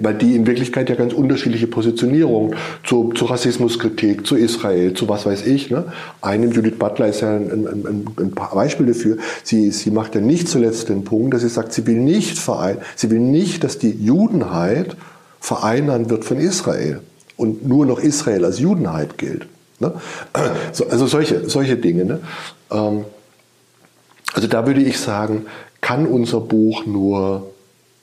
[0.00, 5.26] weil die in Wirklichkeit ja ganz unterschiedliche Positionierungen zu, zu Rassismuskritik, zu Israel, zu was
[5.26, 5.70] weiß ich.
[5.70, 5.92] Ne?
[6.20, 9.18] Eine, Judith Butler ist ja ein, ein, ein Beispiel dafür.
[9.42, 12.78] Sie, sie macht ja nicht zuletzt den Punkt, dass sie sagt, sie will nicht verein,
[12.96, 14.96] sie will nicht, dass die Judenheit
[15.40, 17.00] vereinern wird von Israel
[17.36, 19.46] und nur noch Israel als Judenheit gilt.
[19.80, 19.92] Ne?
[20.90, 22.04] Also solche, solche Dinge.
[22.04, 22.20] Ne?
[22.70, 23.04] Ähm,
[24.32, 25.46] also da würde ich sagen,
[25.80, 27.50] kann unser Buch nur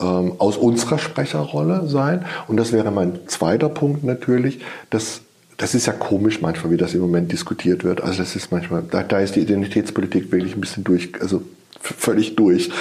[0.01, 2.25] ähm, aus unserer Sprecherrolle sein.
[2.47, 5.21] Und das wäre mein zweiter Punkt natürlich, dass
[5.57, 8.01] das ist ja komisch manchmal, wie das im Moment diskutiert wird.
[8.01, 11.43] Also das ist manchmal, da, da ist die Identitätspolitik wirklich ein bisschen durch, also
[11.79, 12.71] völlig durch.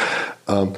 [0.49, 0.73] Ähm,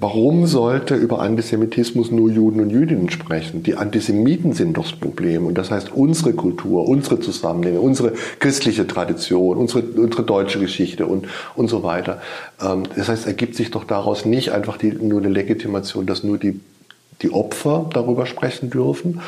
[0.00, 3.64] Warum sollte über Antisemitismus nur Juden und Jüdinnen sprechen?
[3.64, 5.44] Die Antisemiten sind doch das Problem.
[5.44, 11.26] Und das heißt, unsere Kultur, unsere Zusammenhänge, unsere christliche Tradition, unsere, unsere deutsche Geschichte und,
[11.56, 12.22] und so weiter.
[12.62, 16.38] Ähm, das heißt, ergibt sich doch daraus nicht einfach die, nur eine Legitimation, dass nur
[16.38, 16.60] die,
[17.22, 19.20] die Opfer darüber sprechen dürfen,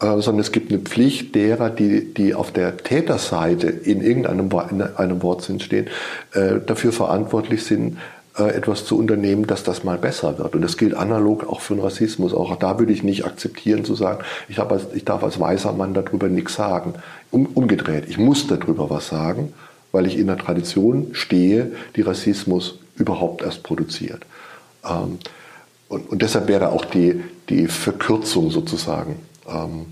[0.00, 4.82] äh, sondern es gibt eine Pflicht derer, die, die auf der Täterseite in irgendeinem in
[4.82, 5.86] einem Wortsinn stehen,
[6.34, 7.98] äh, dafür verantwortlich sind,
[8.44, 10.54] etwas zu unternehmen, dass das mal besser wird.
[10.54, 12.34] Und das gilt analog auch für den Rassismus.
[12.34, 15.94] Auch da würde ich nicht akzeptieren zu sagen, ich, als, ich darf als weißer Mann
[15.94, 16.94] darüber nichts sagen.
[17.30, 19.52] Um, umgedreht, ich muss darüber was sagen,
[19.92, 24.26] weil ich in der Tradition stehe, die Rassismus überhaupt erst produziert.
[24.84, 25.18] Ähm,
[25.88, 29.16] und, und, deshalb wäre auch die, die Verkürzung sozusagen,
[29.48, 29.86] ähm,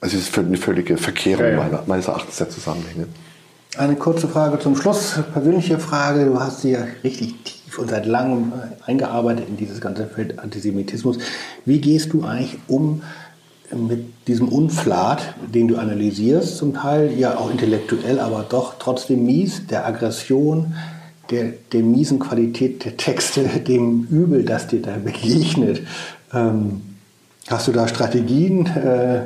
[0.00, 1.56] also es ist eine völlige Verkehrung ja, ja.
[1.56, 3.08] Meiner, meines Erachtens der Zusammenhänge.
[3.76, 6.24] Eine kurze Frage zum Schluss, persönliche Frage.
[6.24, 10.38] Du hast sie ja richtig tief und seit langem äh, eingearbeitet in dieses ganze Feld
[10.38, 11.18] Antisemitismus.
[11.64, 13.02] Wie gehst du eigentlich um
[13.74, 19.66] mit diesem Unflat, den du analysierst, zum Teil ja auch intellektuell, aber doch trotzdem mies,
[19.66, 20.74] der Aggression,
[21.30, 25.82] der, der miesen Qualität der Texte, dem Übel, das dir da begegnet?
[26.32, 26.82] Ähm,
[27.48, 28.66] hast du da Strategien?
[28.66, 29.22] Äh,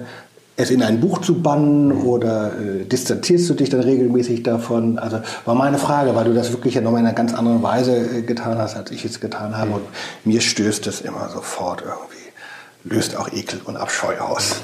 [0.56, 4.98] es in ein Buch zu bannen oder äh, distanzierst du dich dann regelmäßig davon?
[4.98, 7.96] Also war meine Frage, weil du das wirklich ja nochmal in einer ganz anderen Weise
[7.96, 9.72] äh, getan hast, als ich es getan habe.
[9.72, 9.82] Und
[10.24, 14.56] mir stößt es immer sofort irgendwie, löst auch Ekel und Abscheu aus.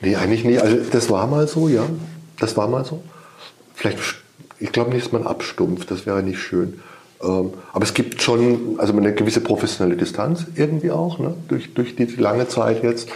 [0.00, 0.58] Nee, eigentlich nie.
[0.58, 1.84] Also das war mal so, ja.
[2.38, 3.02] Das war mal so.
[3.74, 3.98] Vielleicht,
[4.58, 6.80] ich glaube nicht, dass man abstumpft, das wäre nicht schön.
[7.22, 11.34] Ähm, aber es gibt schon also eine gewisse professionelle Distanz irgendwie auch, ne?
[11.48, 13.08] durch, durch die lange Zeit jetzt.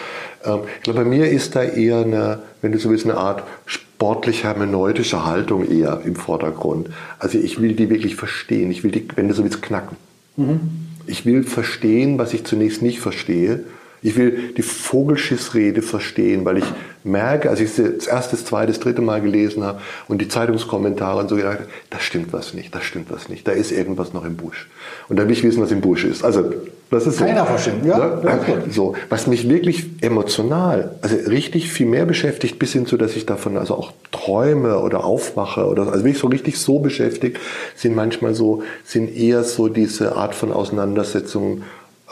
[0.45, 3.43] Ähm, ich glaube, bei mir ist da eher eine, wenn du so willst, eine Art
[3.67, 6.91] sportlich-hermeneutische Haltung eher im Vordergrund.
[7.19, 8.71] Also ich will die wirklich verstehen.
[8.71, 9.97] Ich will die, wenn du so willst, knacken.
[10.37, 10.61] Mhm.
[11.07, 13.65] Ich will verstehen, was ich zunächst nicht verstehe
[14.03, 16.65] ich will die Vogelschissrede verstehen, weil ich
[17.07, 20.29] merke, als ich sie das erste, das zweite, das dritte Mal gelesen habe und die
[20.29, 24.13] Zeitungskommentare und so gedacht, da stimmt was nicht, da stimmt was nicht, da ist irgendwas
[24.13, 24.69] noch im Busch.
[25.09, 26.25] Und dann will ich wissen, was im Busch ist.
[26.25, 26.53] Also,
[26.91, 27.25] das ist so.
[27.25, 27.99] Keiner verstehen, ja.
[27.99, 28.65] Ne?
[28.71, 33.27] So, was mich wirklich emotional, also richtig viel mehr beschäftigt, bis hin zu, dass ich
[33.27, 37.39] davon also auch träume oder aufwache oder, also wirklich so richtig so beschäftigt,
[37.75, 41.65] sind manchmal so, sind eher so diese Art von Auseinandersetzungen,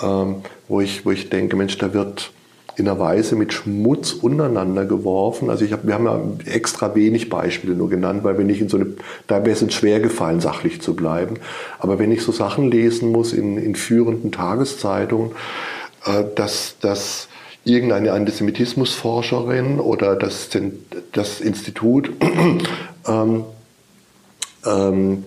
[0.02, 0.36] ähm,
[0.68, 2.32] wo, ich, wo ich denke, Mensch, da wird
[2.76, 5.48] in einer Weise mit Schmutz untereinander geworfen.
[5.48, 8.68] Also ich hab, wir haben ja extra wenig Beispiele nur genannt, weil wir nicht in
[8.68, 8.86] so eine,
[9.26, 11.36] da wäre es uns schwer gefallen, sachlich zu bleiben.
[11.78, 15.32] Aber wenn ich so Sachen lesen muss in, in führenden Tageszeitungen,
[16.04, 17.28] äh, dass, dass
[17.64, 20.48] irgendeine Antisemitismusforscherin oder das,
[21.12, 22.10] das Institut
[23.08, 23.44] ähm,
[24.66, 25.24] ähm,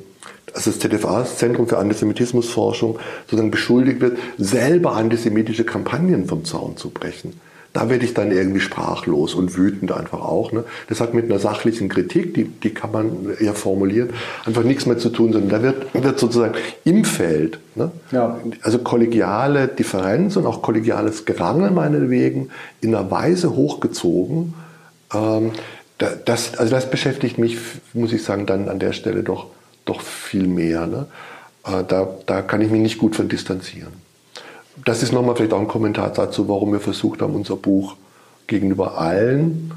[0.57, 6.77] also das ZFA, das Zentrum für Antisemitismusforschung, sozusagen beschuldigt wird, selber antisemitische Kampagnen vom Zaun
[6.77, 7.39] zu brechen.
[7.73, 10.51] da werde ich dann irgendwie sprachlos und wütend einfach auch.
[10.51, 10.63] Ne?
[10.89, 14.09] Das hat mit einer sachlichen Kritik, die, die kann man ja formulieren,
[14.45, 16.55] einfach nichts mehr zu tun, sondern da wird, wird sozusagen
[16.85, 17.91] im Feld, ne?
[18.11, 18.39] ja.
[18.63, 22.49] also kollegiale Differenz und auch kollegiales Gerangel meinetwegen
[22.81, 24.55] in einer Weise hochgezogen.
[25.13, 25.51] Ähm,
[25.97, 27.57] das, also das beschäftigt mich,
[27.93, 29.47] muss ich sagen, dann an der Stelle doch,
[29.87, 30.87] doch viel mehr.
[30.87, 31.07] Ne?
[31.65, 33.93] Äh, da, da kann ich mich nicht gut von distanzieren.
[34.85, 37.95] Das ist nochmal vielleicht auch ein Kommentar dazu, warum wir versucht haben, unser Buch
[38.45, 39.73] gegenüber allen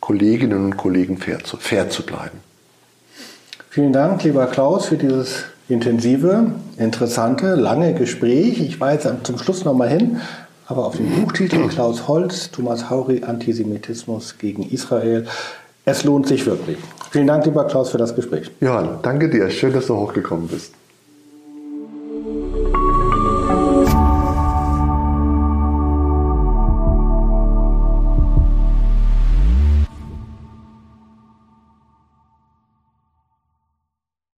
[0.00, 2.38] Kolleginnen und Kollegen fair zu, fair zu bleiben.
[3.68, 8.60] Vielen Dank, lieber Klaus, für dieses intensive, interessante, lange Gespräch.
[8.60, 10.20] Ich war jetzt zum Schluss nochmal hin,
[10.66, 15.26] aber auf den Buchtitel Klaus Holz, Thomas Hauri, Antisemitismus gegen Israel.
[15.84, 16.78] Es lohnt sich wirklich.
[17.10, 18.50] Vielen Dank, lieber Klaus, für das Gespräch.
[18.60, 19.50] Johann, danke dir.
[19.50, 20.77] Schön, dass du hochgekommen bist.